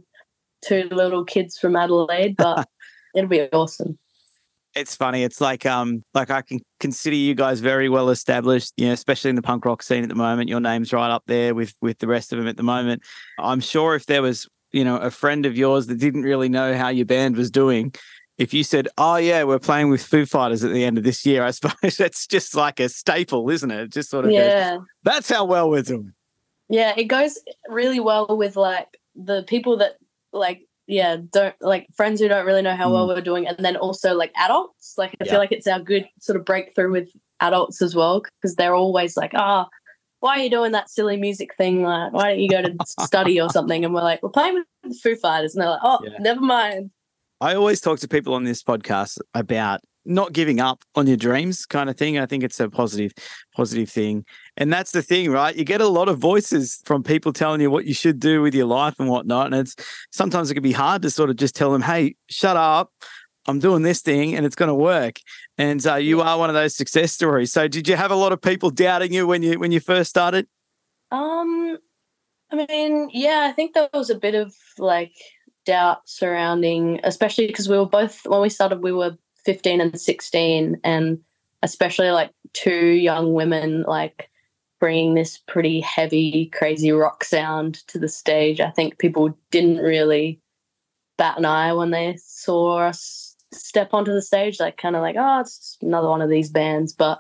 two 0.64 0.88
little 0.92 1.26
kids 1.26 1.58
from 1.58 1.76
Adelaide, 1.76 2.36
but 2.38 2.68
it'll 3.16 3.30
be 3.30 3.42
awesome. 3.52 3.98
It's 4.76 4.96
funny. 4.96 5.24
It's 5.24 5.42
like 5.42 5.66
um 5.66 6.04
like 6.14 6.30
I 6.30 6.42
can 6.42 6.60
consider 6.80 7.16
you 7.16 7.36
guys 7.36 7.60
very 7.60 7.90
well 7.90 8.10
established, 8.10 8.74
you 8.78 8.88
know, 8.88 8.94
especially 8.94 9.30
in 9.30 9.36
the 9.36 9.42
punk 9.42 9.66
rock 9.66 9.84
scene 9.84 10.04
at 10.04 10.10
the 10.10 10.16
moment. 10.16 10.50
Your 10.50 10.62
name's 10.62 10.94
right 10.94 11.12
up 11.12 11.24
there 11.28 11.54
with 11.54 11.74
with 11.82 12.00
the 12.00 12.08
rest 12.08 12.32
of 12.32 12.40
them 12.40 12.48
at 12.48 12.58
the 12.58 12.64
moment. 12.64 13.02
I'm 13.38 13.60
sure 13.60 13.96
if 13.96 14.06
there 14.06 14.22
was, 14.22 14.48
you 14.72 14.86
know, 14.86 14.98
a 14.98 15.12
friend 15.12 15.46
of 15.46 15.58
yours 15.58 15.88
that 15.88 16.00
didn't 16.00 16.24
really 16.24 16.48
know 16.50 16.76
how 16.78 16.88
your 16.88 17.06
band 17.06 17.36
was 17.36 17.52
doing, 17.52 17.94
if 18.38 18.54
you 18.54 18.64
said, 18.64 18.88
"Oh 18.98 19.18
yeah, 19.18 19.44
we're 19.44 19.60
playing 19.60 19.90
with 19.90 20.02
Foo 20.04 20.26
Fighters 20.26 20.64
at 20.64 20.72
the 20.72 20.86
end 20.86 20.98
of 20.98 21.04
this 21.04 21.26
year," 21.26 21.44
I 21.50 21.52
suppose 21.52 21.98
that's 21.98 22.26
just 22.26 22.56
like 22.56 22.80
a 22.80 22.88
staple, 22.88 23.50
isn't 23.50 23.70
it? 23.72 23.80
It 23.82 23.92
just 23.92 24.10
sort 24.10 24.26
of 24.26 24.32
goes, 24.32 24.38
Yeah. 24.40 24.78
that's 25.04 25.30
how 25.30 25.46
well 25.46 25.70
we're 25.70 25.82
doing. 25.82 26.14
Yeah, 26.70 26.94
it 26.96 27.06
goes 27.06 27.38
really 27.68 28.00
well 28.00 28.26
with 28.38 28.56
like 28.56 28.98
the 29.16 29.44
people 29.44 29.78
that 29.78 29.98
like 30.32 30.62
yeah, 30.88 31.18
don't 31.32 31.56
like 31.62 31.88
friends 31.96 32.20
who 32.20 32.28
don't 32.28 32.46
really 32.46 32.62
know 32.62 32.76
how 32.76 32.92
well 32.92 33.08
we're 33.08 33.22
doing 33.22 33.48
and 33.48 33.58
then 33.60 33.76
also 33.76 34.14
like 34.14 34.32
adults. 34.36 34.96
Like 34.98 35.12
I 35.20 35.26
Yeah. 35.26 35.32
feel 35.32 35.40
like 35.40 35.52
it's 35.52 35.68
our 35.68 35.80
good 35.80 36.08
sort 36.20 36.38
of 36.38 36.46
breakthrough 36.46 36.92
with 36.92 37.10
adults 37.40 37.82
as 37.82 37.96
well 37.96 38.24
because 38.42 38.56
they're 38.56 38.76
always 38.76 39.16
like, 39.18 39.32
"Ah, 39.36 39.68
why 40.20 40.40
are 40.40 40.44
you 40.44 40.50
doing 40.50 40.72
that 40.74 40.90
silly 40.90 41.18
music 41.18 41.56
thing? 41.58 41.84
Like, 41.84 42.14
why 42.14 42.30
don't 42.30 42.40
you 42.40 42.50
go 42.50 42.62
to 42.62 42.76
study 42.86 43.40
or 43.40 43.50
something?" 43.50 43.86
And 43.86 43.94
we're 43.94 44.02
like, 44.04 44.22
"We're 44.24 44.30
playing 44.30 44.56
with 44.56 44.66
the 44.84 44.96
Foo 45.02 45.16
Fighters." 45.16 45.56
And 45.56 45.62
they're 45.62 45.70
like, 45.72 45.82
"Oh, 45.84 46.00
Yeah. 46.04 46.18
never 46.20 46.42
mind." 46.42 46.92
I 47.40 47.56
always 47.56 47.82
talk 47.82 48.00
to 48.00 48.08
people 48.08 48.34
on 48.36 48.44
this 48.44 48.62
podcast 48.62 49.18
about 49.34 49.82
not 50.06 50.34
giving 50.34 50.60
up 50.60 50.84
on 50.96 51.08
your 51.08 51.18
dreams 51.18 51.66
kind 51.66 51.90
of 51.90 51.98
thing. 51.98 52.18
I 52.18 52.26
think 52.26 52.44
it's 52.44 52.60
a 52.60 52.70
positive, 52.70 53.14
positive 53.56 53.90
thing. 53.90 54.26
And 54.58 54.72
that's 54.72 54.92
the 54.92 55.02
thing, 55.02 55.32
right? 55.32 55.56
You 55.56 55.64
get 55.64 55.82
a 55.82 55.88
lot 55.88 56.10
of 56.10 56.18
voices 56.18 56.82
from 56.86 57.04
people 57.04 57.34
telling 57.34 57.62
you 57.62 57.70
what 57.70 57.86
you 57.86 57.94
should 57.94 58.20
do 58.20 58.42
with 58.42 58.56
your 58.56 58.66
life 58.66 58.96
and 59.00 59.10
whatnot. 59.10 59.48
And 59.48 59.56
it's 59.56 59.76
sometimes 60.12 60.50
it 60.50 60.56
can 60.56 60.64
be 60.64 60.72
hard 60.72 61.02
to 61.04 61.10
sort 61.10 61.30
of 61.30 61.36
just 61.36 61.56
tell 61.56 61.72
them, 61.72 61.82
hey, 61.82 62.16
shut 62.30 62.58
up. 62.58 62.92
I'm 63.48 63.60
doing 63.60 63.82
this 63.82 64.02
thing 64.02 64.36
and 64.36 64.46
it's 64.46 64.56
going 64.56 64.70
to 64.70 64.76
work. 64.76 65.20
And 65.58 65.86
uh, 65.86 65.96
you 65.96 66.22
are 66.22 66.38
one 66.38 66.50
of 66.50 66.54
those 66.54 66.76
success 66.76 67.12
stories. 67.12 67.52
So 67.52 67.68
did 67.68 67.88
you 67.88 67.96
have 67.96 68.12
a 68.12 68.16
lot 68.16 68.32
of 68.32 68.42
people 68.42 68.70
doubting 68.70 69.14
you 69.14 69.26
when 69.26 69.42
you 69.42 69.60
when 69.60 69.72
you 69.72 69.80
first 69.80 70.10
started? 70.10 70.48
Um, 71.12 71.78
I 72.52 72.66
mean, 72.68 73.10
yeah, 73.12 73.48
I 73.50 73.52
think 73.52 73.74
there 73.74 73.90
was 73.94 74.10
a 74.10 74.16
bit 74.16 74.36
of 74.36 74.54
like 74.78 75.14
doubt 75.66 76.02
surrounding, 76.06 77.00
especially 77.04 77.48
because 77.48 77.68
we 77.68 77.78
were 77.78 77.86
both 77.86 78.22
when 78.26 78.42
we 78.42 78.50
started, 78.50 78.84
we 78.84 78.92
were 78.92 79.18
fifteen 79.46 79.82
and 79.82 80.00
sixteen, 80.00 80.80
and 80.84 81.20
especially 81.62 82.12
like 82.12 82.32
two 82.54 82.88
young 82.88 83.34
women, 83.34 83.84
like 83.84 84.30
bringing 84.80 85.14
this 85.14 85.38
pretty 85.38 85.80
heavy, 85.80 86.48
crazy 86.48 86.92
rock 86.92 87.24
sound 87.24 87.86
to 87.88 88.00
the 88.00 88.10
stage. 88.10 88.60
I 88.60 88.72
think 88.72 88.98
people 88.98 89.38
didn't 89.52 89.78
really 89.78 90.40
bat 91.18 91.38
an 91.38 91.46
eye 91.46 91.74
when 91.74 91.92
they 91.92 92.18
saw 92.18 92.80
us 92.80 93.36
step 93.54 93.94
onto 93.94 94.14
the 94.14 94.22
stage, 94.22 94.60
like 94.60 94.78
kind 94.78 94.96
of 94.96 95.02
like, 95.02 95.16
oh, 95.18 95.40
it's 95.42 95.78
another 95.82 96.10
one 96.10 96.22
of 96.22 96.30
these 96.30 96.50
bands, 96.50 96.94
but. 96.94 97.20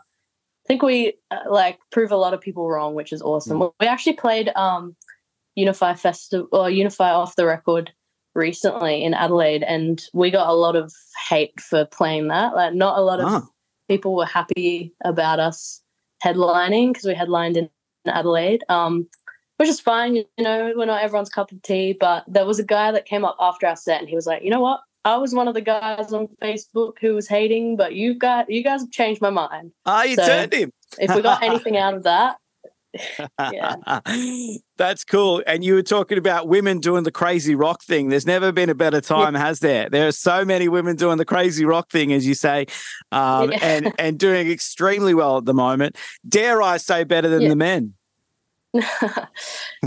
I 0.63 0.67
think 0.67 0.83
we 0.83 1.13
uh, 1.31 1.39
like 1.49 1.79
prove 1.91 2.11
a 2.11 2.15
lot 2.15 2.35
of 2.35 2.39
people 2.39 2.69
wrong, 2.69 2.93
which 2.93 3.11
is 3.11 3.21
awesome. 3.21 3.59
We 3.59 3.87
actually 3.87 4.13
played 4.13 4.49
um, 4.55 4.95
Unify 5.55 5.95
Festival 5.95 6.47
or 6.51 6.69
Unify 6.69 7.11
off 7.11 7.35
the 7.35 7.47
record 7.47 7.91
recently 8.35 9.03
in 9.03 9.13
Adelaide, 9.13 9.63
and 9.63 10.01
we 10.13 10.31
got 10.31 10.47
a 10.47 10.53
lot 10.53 10.75
of 10.75 10.93
hate 11.29 11.59
for 11.59 11.85
playing 11.85 12.27
that. 12.29 12.55
Like, 12.55 12.73
not 12.73 12.97
a 12.97 13.01
lot 13.01 13.19
of 13.19 13.25
Ah. 13.27 13.41
people 13.87 14.15
were 14.15 14.25
happy 14.25 14.93
about 15.03 15.39
us 15.39 15.81
headlining 16.23 16.89
because 16.93 17.05
we 17.05 17.13
headlined 17.13 17.57
in 17.57 17.69
Adelaide, 18.07 18.63
um, 18.69 19.07
which 19.57 19.69
is 19.69 19.79
fine. 19.79 20.15
You 20.15 20.25
know, 20.39 20.73
we're 20.75 20.85
not 20.85 21.03
everyone's 21.03 21.29
cup 21.29 21.51
of 21.51 21.61
tea, 21.61 21.93
but 21.99 22.23
there 22.27 22.45
was 22.45 22.59
a 22.59 22.63
guy 22.65 22.91
that 22.91 23.05
came 23.05 23.25
up 23.25 23.35
after 23.39 23.67
our 23.67 23.75
set, 23.75 23.99
and 23.99 24.09
he 24.09 24.15
was 24.15 24.25
like, 24.27 24.43
"You 24.43 24.49
know 24.49 24.61
what? 24.61 24.81
I 25.03 25.17
was 25.17 25.33
one 25.33 25.47
of 25.47 25.55
the 25.55 25.61
guys 25.61 26.13
on 26.13 26.27
Facebook 26.41 26.93
who 27.01 27.15
was 27.15 27.27
hating, 27.27 27.75
but 27.75 27.95
you've 27.95 28.19
got 28.19 28.49
you 28.49 28.63
guys 28.63 28.81
have 28.81 28.91
changed 28.91 29.21
my 29.21 29.29
mind." 29.31 29.71
Ah, 29.85 30.03
you 30.03 30.15
So- 30.15 30.25
turned 30.25 30.53
him. 30.53 30.71
if 30.99 31.13
we 31.15 31.21
got 31.21 31.41
anything 31.43 31.77
out 31.77 31.93
of 31.93 32.03
that. 32.03 32.37
That's 34.77 35.03
cool. 35.05 35.43
And 35.47 35.63
you 35.63 35.75
were 35.75 35.83
talking 35.83 36.17
about 36.17 36.47
women 36.47 36.79
doing 36.79 37.03
the 37.03 37.11
crazy 37.11 37.55
rock 37.55 37.83
thing. 37.83 38.09
There's 38.09 38.25
never 38.25 38.51
been 38.51 38.69
a 38.69 38.75
better 38.75 39.01
time, 39.01 39.33
has 39.33 39.59
there? 39.59 39.89
There 39.89 40.07
are 40.07 40.11
so 40.11 40.43
many 40.43 40.67
women 40.67 40.95
doing 40.95 41.17
the 41.17 41.25
crazy 41.25 41.65
rock 41.65 41.89
thing, 41.89 42.11
as 42.13 42.27
you 42.27 42.33
say, 42.33 42.65
um, 43.11 43.51
Yeah. 43.51 43.59
and 43.61 43.93
and 43.99 44.19
doing 44.19 44.49
extremely 44.49 45.13
well 45.13 45.37
at 45.37 45.45
the 45.45 45.53
moment. 45.53 45.97
Dare 46.27 46.61
I 46.61 46.77
say 46.77 47.03
better 47.03 47.29
than 47.29 47.41
Yeah. 47.43 47.49
the 47.49 47.55
men? 47.55 47.93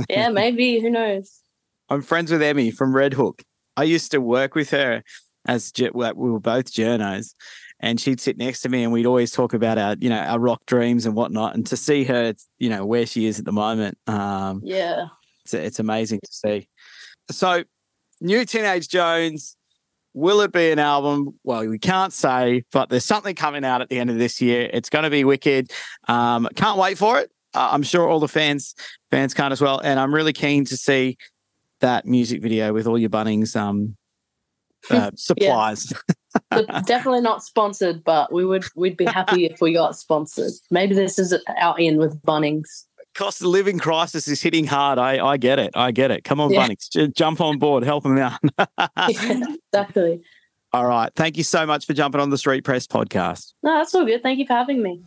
yeah, 0.08 0.28
maybe 0.28 0.80
who 0.80 0.90
knows? 0.90 1.40
I'm 1.88 2.02
friends 2.02 2.30
with 2.30 2.42
Emmy 2.42 2.70
from 2.70 2.94
Red 2.94 3.14
Hook. 3.14 3.42
I 3.76 3.84
used 3.84 4.10
to 4.12 4.18
work 4.20 4.54
with 4.54 4.70
her 4.70 5.02
as 5.46 5.72
we 5.78 5.90
were 5.90 6.40
both 6.40 6.72
journos, 6.72 7.34
and 7.80 8.00
she'd 8.00 8.20
sit 8.20 8.38
next 8.38 8.60
to 8.62 8.68
me, 8.68 8.82
and 8.82 8.92
we'd 8.92 9.06
always 9.06 9.30
talk 9.30 9.52
about 9.54 9.78
our, 9.78 9.96
you 10.00 10.08
know, 10.08 10.18
our 10.18 10.38
rock 10.38 10.64
dreams 10.66 11.06
and 11.06 11.14
whatnot. 11.14 11.54
And 11.54 11.66
to 11.66 11.76
see 11.76 12.04
her, 12.04 12.34
you 12.58 12.70
know, 12.70 12.87
where 12.87 13.06
she 13.06 13.26
is 13.26 13.38
at 13.38 13.44
the 13.44 13.52
moment, 13.52 13.98
um, 14.06 14.60
Yeah, 14.64 15.06
it's, 15.44 15.54
it's 15.54 15.78
amazing 15.78 16.20
to 16.20 16.32
see. 16.32 16.68
So, 17.30 17.64
new 18.20 18.44
Teenage 18.44 18.88
Joans, 18.88 19.56
will 20.14 20.40
it 20.40 20.52
be 20.52 20.70
an 20.70 20.78
album? 20.78 21.38
Well, 21.42 21.66
we 21.66 21.78
can't 21.78 22.12
say, 22.12 22.64
but 22.72 22.88
there's 22.88 23.04
something 23.04 23.34
coming 23.34 23.64
out 23.64 23.82
at 23.82 23.88
the 23.88 23.98
end 23.98 24.10
of 24.10 24.18
this 24.18 24.40
year. 24.40 24.70
It's 24.72 24.88
going 24.88 25.04
to 25.04 25.10
be 25.10 25.24
wicked. 25.24 25.72
Um, 26.08 26.48
can't 26.54 26.78
wait 26.78 26.96
for 26.96 27.18
it. 27.18 27.30
Uh, 27.54 27.68
I'm 27.72 27.82
sure 27.82 28.08
all 28.08 28.20
the 28.20 28.28
fans 28.28 28.74
fans 29.10 29.34
can't 29.34 29.52
as 29.52 29.60
well, 29.60 29.80
and 29.80 30.00
I'm 30.00 30.14
really 30.14 30.32
keen 30.32 30.64
to 30.66 30.76
see 30.76 31.16
that 31.80 32.06
music 32.06 32.40
video 32.42 32.72
with 32.72 32.87
all 32.87 32.98
your 32.98 33.10
Bunnings 33.10 33.54
um, 33.56 33.96
uh, 34.90 35.10
supplies. 35.16 35.92
but 36.51 36.66
definitely 36.87 37.20
not 37.20 37.42
sponsored. 37.42 38.05
But 38.05 38.33
we 38.33 38.44
would 38.44 38.64
we'd 38.77 38.97
be 38.97 39.05
happy 39.05 39.47
if 39.47 39.61
we 39.61 39.73
got 39.73 39.97
sponsored. 39.97 40.53
Maybe 40.70 40.94
this 40.94 41.18
is 41.18 41.35
our 41.61 41.79
in 41.79 41.97
with 41.99 42.20
Bunnings. 42.23 42.85
Cost 43.14 43.40
of 43.42 43.47
living 43.47 43.79
crisis 43.79 44.27
is 44.27 44.42
hitting 44.42 44.66
hard. 44.66 44.99
I 44.99 45.25
I 45.25 45.37
get 45.37 45.59
it. 45.59 45.70
I 45.77 45.92
get 45.92 46.11
it. 46.11 46.25
Come 46.25 46.40
on, 46.40 46.51
Yeah. 46.53 46.66
Bunnings, 46.66 46.90
J- 46.90 47.09
jump 47.09 47.40
on 47.40 47.59
board, 47.59 47.85
help 47.85 48.03
them 48.03 48.18
out. 48.18 48.40
exactly. 49.09 50.20
all 50.73 50.87
right, 50.87 51.12
thank 51.14 51.37
you 51.37 51.44
so 51.44 51.64
much 51.64 51.87
for 51.87 51.92
jumping 51.92 52.20
on 52.20 52.31
the 52.31 52.38
Street 52.38 52.64
Press 52.64 52.87
podcast. 52.88 53.53
No, 53.62 53.77
that's 53.79 53.94
all 53.94 54.05
good. 54.05 54.23
Thank 54.23 54.40
you 54.40 54.47
for 54.47 54.55
having 54.55 54.83
me. 54.83 55.01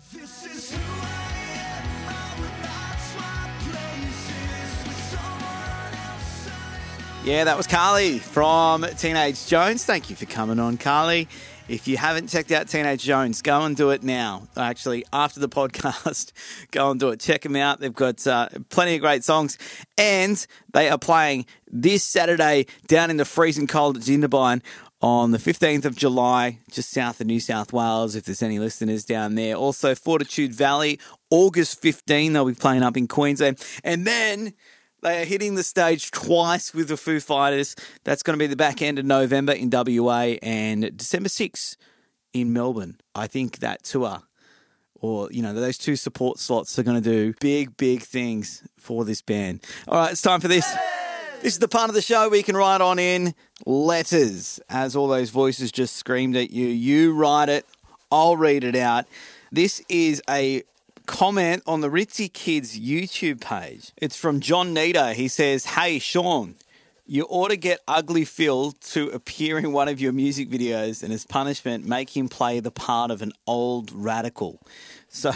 Yeah, 7.28 7.44
that 7.44 7.58
was 7.58 7.68
Cahli 7.68 8.22
from 8.22 8.86
Teenage 8.98 9.36
Joans. 9.36 9.84
Thank 9.84 10.10
you 10.10 10.16
for 10.16 10.26
coming 10.26 10.60
on, 10.60 10.78
Cahli. 10.78 11.28
If 11.68 11.86
you 11.86 11.98
haven't 11.98 12.30
checked 12.30 12.54
out 12.54 12.70
Teenage 12.70 13.04
Joans, 13.04 13.42
go 13.42 13.64
and 13.64 13.76
do 13.76 13.90
it 13.90 14.02
now. 14.02 14.48
Actually, 14.56 15.04
after 15.12 15.42
the 15.42 15.50
podcast, 15.50 16.32
go 16.72 16.90
and 16.90 16.98
do 16.98 17.10
it. 17.10 17.20
Check 17.20 17.42
them 17.42 17.58
out. 17.58 17.82
They've 17.82 17.94
got 17.94 18.26
uh, 18.26 18.48
plenty 18.70 18.96
of 18.96 19.02
great 19.02 19.26
songs. 19.26 19.58
And 19.98 20.48
they 20.72 20.88
are 20.88 20.98
playing 20.98 21.48
this 21.70 22.06
Saturday 22.06 22.66
down 22.88 23.10
in 23.10 23.18
the 23.18 23.26
freezing 23.26 23.68
cold 23.68 23.98
at 23.98 24.04
Jindabyne 24.04 24.62
on 25.02 25.32
the 25.32 25.38
15th 25.38 25.84
of 25.84 25.98
July, 25.98 26.60
just 26.72 26.92
south 26.92 27.20
of 27.20 27.28
New 27.28 27.42
South 27.42 27.74
Wales, 27.74 28.16
if 28.16 28.24
there's 28.24 28.42
any 28.42 28.58
listeners 28.58 29.04
down 29.04 29.36
there. 29.36 29.56
Also, 29.56 29.96
Fortitude 29.96 30.56
Valley, 30.56 30.98
August 31.30 31.82
15, 31.82 32.32
they'll 32.32 32.46
be 32.46 32.54
playing 32.54 32.84
up 32.84 32.96
in 32.96 33.06
Queensland. 33.06 33.62
And 33.84 34.08
then 34.08 34.54
they 35.02 35.22
are 35.22 35.26
hitting 35.26 35.56
the 35.56 35.64
stage 35.64 36.12
twice 36.12 36.74
with 36.74 36.88
the 36.88 36.98
Foo 36.98 37.20
Fighters. 37.20 37.76
That's 38.04 38.24
going 38.24 38.38
to 38.38 38.42
be 38.42 38.48
the 38.48 38.56
back 38.56 38.82
end 38.82 39.00
of 39.00 39.06
November 39.06 39.54
in 39.54 39.70
WA 39.72 40.36
and 40.42 40.98
December 40.98 41.30
6th 41.30 41.78
in 42.34 42.54
Melbourne. 42.54 43.00
I 43.16 43.28
think 43.28 43.60
that 43.60 43.84
tour 43.84 44.24
or 45.00 45.30
you 45.32 45.42
know 45.42 45.54
those 45.54 45.78
two 45.78 45.96
support 45.96 46.40
slots 46.40 46.78
are 46.80 46.84
going 46.84 47.02
to 47.02 47.10
do 47.10 47.34
big 47.40 47.78
big 47.78 48.02
things 48.02 48.64
for 48.78 49.06
this 49.06 49.22
band. 49.22 49.64
All 49.88 50.00
right 50.00 50.12
it's 50.12 50.22
time 50.22 50.42
for 50.42 50.48
this. 50.48 50.72
This 51.42 51.54
is 51.54 51.60
the 51.60 51.68
part 51.68 51.90
of 51.90 51.96
the 51.96 52.02
show 52.02 52.30
where 52.30 52.38
you 52.38 52.44
can 52.44 52.58
write 52.58 52.82
on 52.82 52.98
in 52.98 53.36
letters. 53.66 54.60
As 54.70 54.96
all 54.96 55.08
those 55.08 55.30
voices 55.30 55.72
just 55.72 55.96
screamed 55.96 56.36
at 56.36 56.50
you 56.50 56.68
you 56.68 57.14
write 57.14 57.50
it. 57.50 57.66
I'll 58.12 58.38
read 58.38 58.64
it 58.64 58.76
out. 58.76 59.06
This 59.52 59.82
is 59.88 60.22
a 60.30 60.64
comment 61.08 61.64
on 61.66 61.82
the 61.82 61.90
ritzy 61.90 62.32
kids 62.32 62.78
youtube 62.78 63.42
page 63.42 63.92
it's 63.98 64.16
from 64.16 64.40
john 64.40 64.74
Nita. 64.74 65.14
he 65.14 65.28
says 65.28 65.66
hey 65.66 65.98
sean 65.98 66.56
you 67.10 67.26
ought 67.30 67.48
to 67.48 67.58
get 67.58 67.80
Ugly 67.88 68.26
Phil 68.26 68.74
to 68.92 69.08
appear 69.12 69.58
in 69.58 69.72
one 69.72 69.88
of 69.88 70.02
your 70.02 70.12
music 70.12 70.50
videos, 70.50 71.02
and 71.02 71.14
as 71.14 71.26
punishment, 71.26 71.86
make 71.86 72.16
him 72.16 72.28
play 72.28 72.60
the 72.60 72.70
part 72.70 73.12
of 73.12 73.22
an 73.22 73.32
old 73.48 73.92
radical. 73.94 74.62
So, 75.10 75.32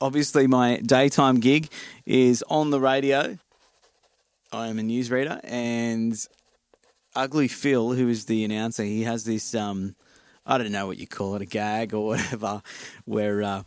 obviously, 0.00 0.46
my 0.46 0.76
daytime 0.76 1.40
gig 1.40 1.68
is 2.06 2.44
on 2.48 2.70
the 2.70 2.80
radio. 2.80 3.36
I 4.52 4.68
am 4.68 4.78
a 4.78 4.82
newsreader, 4.82 5.40
and 5.42 6.14
Ugly 7.16 7.48
Phil, 7.48 7.92
who 7.92 8.08
is 8.08 8.26
the 8.26 8.44
announcer, 8.44 8.84
he 8.84 9.02
has 9.02 9.24
this 9.24 9.52
um, 9.52 9.96
I 10.46 10.56
don't 10.56 10.72
know 10.72 10.86
what 10.86 10.96
you 10.96 11.06
call 11.06 11.34
it, 11.34 11.42
a 11.42 11.46
gag 11.46 11.92
or 11.92 12.06
whatever, 12.06 12.62
where 13.04 13.42
uh, 13.42 13.62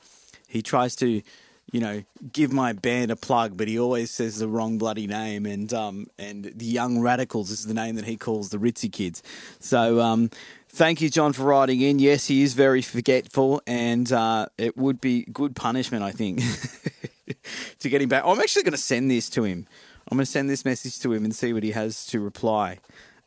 he 0.52 0.62
tries 0.62 0.96
to 0.98 1.22
you 1.72 1.80
know, 1.80 2.04
give 2.34 2.52
my 2.52 2.74
band 2.74 3.12
a 3.12 3.16
plug, 3.16 3.56
but 3.56 3.68
he 3.68 3.80
always 3.80 4.12
says 4.12 4.40
the 4.40 4.48
wrong 4.48 4.78
bloody 4.78 5.08
name. 5.08 5.46
And 5.46 5.74
um, 5.74 6.08
and 6.20 6.44
the 6.44 6.66
Young 6.66 7.00
Radicals 7.00 7.50
is 7.50 7.66
the 7.66 7.74
name 7.74 7.96
that 7.96 8.06
he 8.06 8.18
calls 8.18 8.50
the 8.50 8.58
Ritzy 8.58 8.92
Kids. 8.92 9.24
So 9.60 10.02
um, 10.02 10.30
thank 10.70 11.02
you, 11.02 11.10
John, 11.10 11.32
for 11.32 11.44
writing 11.44 11.80
in. 11.80 12.00
Yes, 12.00 12.28
he 12.28 12.44
is 12.44 12.54
very 12.54 12.82
forgetful, 12.82 13.62
and 13.66 14.12
uh, 14.12 14.48
it 14.58 14.78
would 14.78 15.00
be 15.00 15.24
good 15.32 15.56
punishment, 15.56 16.04
I 16.04 16.12
think, 16.12 16.42
to 17.80 17.90
get 17.90 18.02
him 18.02 18.10
back. 18.10 18.24
I'm 18.26 18.40
actually 18.40 18.64
going 18.64 18.74
to 18.74 18.78
send 18.78 19.10
this 19.10 19.30
to 19.32 19.44
him. 19.44 19.66
I'm 20.10 20.18
going 20.18 20.26
to 20.26 20.32
send 20.32 20.50
this 20.50 20.66
message 20.66 21.00
to 21.00 21.14
him 21.14 21.24
and 21.24 21.34
see 21.34 21.54
what 21.54 21.64
he 21.64 21.72
has 21.72 22.06
to 22.08 22.20
reply 22.20 22.80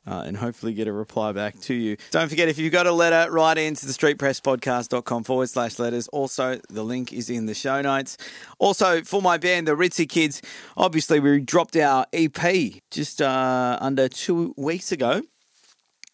uh, 0.06 0.24
and 0.26 0.36
hopefully 0.36 0.74
get 0.74 0.88
a 0.88 0.92
reply 0.92 1.32
back 1.32 1.58
to 1.60 1.74
you. 1.74 1.96
Don't 2.10 2.28
forget, 2.28 2.48
if 2.48 2.58
you've 2.58 2.72
got 2.72 2.86
a 2.86 2.92
letter, 2.92 3.30
write 3.30 3.58
into 3.58 3.86
the 3.86 3.92
streetpresspodcast.com 3.92 5.24
forward 5.24 5.48
slash 5.48 5.78
letters. 5.78 6.08
Also, 6.08 6.60
the 6.68 6.82
link 6.82 7.12
is 7.12 7.30
in 7.30 7.46
the 7.46 7.54
show 7.54 7.80
notes. 7.82 8.16
Also, 8.58 9.02
for 9.02 9.22
my 9.22 9.38
band, 9.38 9.66
the 9.66 9.72
Ritzy 9.72 10.08
Kids, 10.08 10.42
obviously, 10.76 11.20
we 11.20 11.40
dropped 11.40 11.76
our 11.76 12.06
EP 12.12 12.74
just 12.90 13.22
uh, 13.22 13.78
under 13.80 14.08
two 14.08 14.54
weeks 14.56 14.92
ago. 14.92 15.22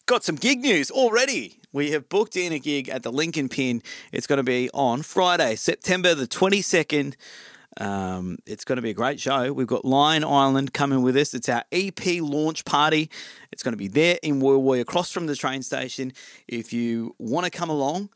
Got 0.05 0.23
some 0.23 0.35
gig 0.35 0.59
news 0.59 0.91
already. 0.91 1.59
We 1.73 1.91
have 1.91 2.09
booked 2.09 2.35
in 2.35 2.51
a 2.51 2.59
gig 2.59 2.89
at 2.89 3.03
the 3.03 3.11
Link 3.11 3.37
and 3.37 3.49
Pin. 3.49 3.81
It's 4.11 4.27
going 4.27 4.37
to 4.37 4.43
be 4.43 4.69
on 4.73 5.03
Friday, 5.03 5.55
September 5.55 6.13
the 6.13 6.27
22nd. 6.27 7.15
Um, 7.77 8.37
it's 8.45 8.65
going 8.65 8.77
to 8.77 8.81
be 8.81 8.89
a 8.89 8.93
great 8.93 9.19
show. 9.19 9.53
We've 9.53 9.67
got 9.67 9.85
Lion 9.85 10.23
Island 10.23 10.73
coming 10.73 11.01
with 11.01 11.15
us. 11.15 11.33
It's 11.33 11.49
our 11.49 11.63
EP 11.71 12.21
launch 12.21 12.65
party. 12.65 13.09
It's 13.51 13.63
going 13.63 13.73
to 13.73 13.77
be 13.77 13.87
there 13.87 14.17
in 14.21 14.41
Woy 14.41 14.81
across 14.81 15.11
from 15.11 15.27
the 15.27 15.35
train 15.35 15.61
station. 15.63 16.11
If 16.47 16.73
you 16.73 17.15
want 17.17 17.45
to 17.45 17.49
come 17.49 17.69
along, 17.69 18.09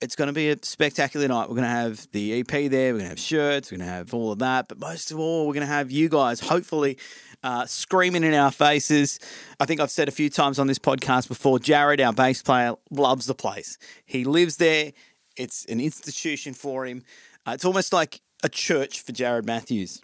it's 0.00 0.16
going 0.16 0.28
to 0.28 0.32
be 0.32 0.50
a 0.50 0.56
spectacular 0.62 1.26
night. 1.26 1.48
We're 1.48 1.56
going 1.56 1.62
to 1.62 1.68
have 1.68 2.06
the 2.12 2.40
EP 2.40 2.46
there. 2.46 2.92
We're 2.92 2.98
going 2.98 3.02
to 3.02 3.08
have 3.08 3.18
shirts. 3.18 3.70
We're 3.70 3.78
going 3.78 3.88
to 3.88 3.94
have 3.94 4.14
all 4.14 4.32
of 4.32 4.38
that. 4.40 4.68
But 4.68 4.78
most 4.78 5.10
of 5.10 5.18
all, 5.18 5.46
we're 5.46 5.54
going 5.54 5.66
to 5.66 5.72
have 5.72 5.90
you 5.90 6.08
guys, 6.08 6.40
hopefully, 6.40 6.98
uh, 7.42 7.64
screaming 7.66 8.24
in 8.24 8.34
our 8.34 8.50
faces. 8.50 9.18
I 9.58 9.64
think 9.64 9.80
I've 9.80 9.90
said 9.90 10.08
a 10.08 10.12
few 10.12 10.28
times 10.28 10.58
on 10.58 10.66
this 10.66 10.78
podcast 10.78 11.28
before 11.28 11.58
Jared, 11.58 12.00
our 12.00 12.12
bass 12.12 12.42
player, 12.42 12.74
loves 12.90 13.26
the 13.26 13.34
place. 13.34 13.78
He 14.04 14.24
lives 14.24 14.58
there. 14.58 14.92
It's 15.36 15.64
an 15.66 15.80
institution 15.80 16.54
for 16.54 16.86
him. 16.86 17.02
Uh, 17.46 17.52
it's 17.52 17.64
almost 17.64 17.92
like 17.92 18.20
a 18.42 18.48
church 18.48 19.00
for 19.02 19.12
Jared 19.12 19.46
Matthews. 19.46 20.00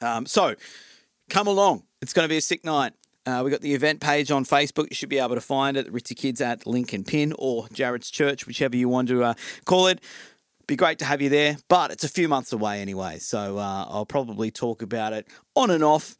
Um, 0.00 0.26
so 0.26 0.54
come 1.28 1.46
along. 1.46 1.84
It's 2.00 2.12
going 2.12 2.24
to 2.24 2.28
be 2.28 2.36
a 2.36 2.42
sick 2.42 2.64
night. 2.64 2.92
Uh, 3.26 3.42
we 3.44 3.50
got 3.50 3.60
the 3.60 3.74
event 3.74 4.00
page 4.00 4.30
on 4.30 4.44
Facebook. 4.44 4.88
You 4.90 4.94
should 4.94 5.08
be 5.08 5.18
able 5.18 5.34
to 5.34 5.40
find 5.40 5.76
it. 5.76 5.92
Ritzy 5.92 6.16
Kids 6.16 6.40
at 6.40 6.66
Link 6.66 6.92
and 6.92 7.06
Pin 7.06 7.34
or 7.38 7.68
Jared's 7.72 8.10
Church, 8.10 8.46
whichever 8.46 8.76
you 8.76 8.88
want 8.88 9.08
to 9.08 9.22
uh, 9.22 9.34
call 9.64 9.88
it. 9.88 10.00
Be 10.66 10.76
great 10.76 10.98
to 11.00 11.04
have 11.04 11.20
you 11.20 11.28
there, 11.28 11.56
but 11.68 11.90
it's 11.90 12.04
a 12.04 12.08
few 12.08 12.28
months 12.28 12.52
away 12.52 12.80
anyway. 12.80 13.18
So 13.18 13.58
uh, 13.58 13.86
I'll 13.88 14.06
probably 14.06 14.50
talk 14.50 14.82
about 14.82 15.12
it 15.12 15.26
on 15.54 15.70
and 15.70 15.82
off 15.82 16.16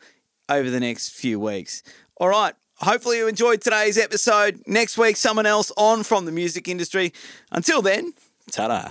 over 0.49 0.69
the 0.71 0.81
next 0.81 1.11
few 1.11 1.39
weeks. 1.39 1.83
All 2.17 2.29
right. 2.29 2.55
Hopefully 2.81 3.19
you 3.19 3.27
enjoyed 3.27 3.61
today's 3.61 3.99
episode. 3.99 4.63
Next 4.67 4.97
week, 4.97 5.17
someone 5.17 5.47
else 5.47 5.73
on 5.77 6.03
from 6.03 6.27
the 6.27 6.33
music 6.33 6.69
industry. 6.69 7.13
Until 7.51 7.83
then, 7.83 8.13
ta-da. 8.51 8.91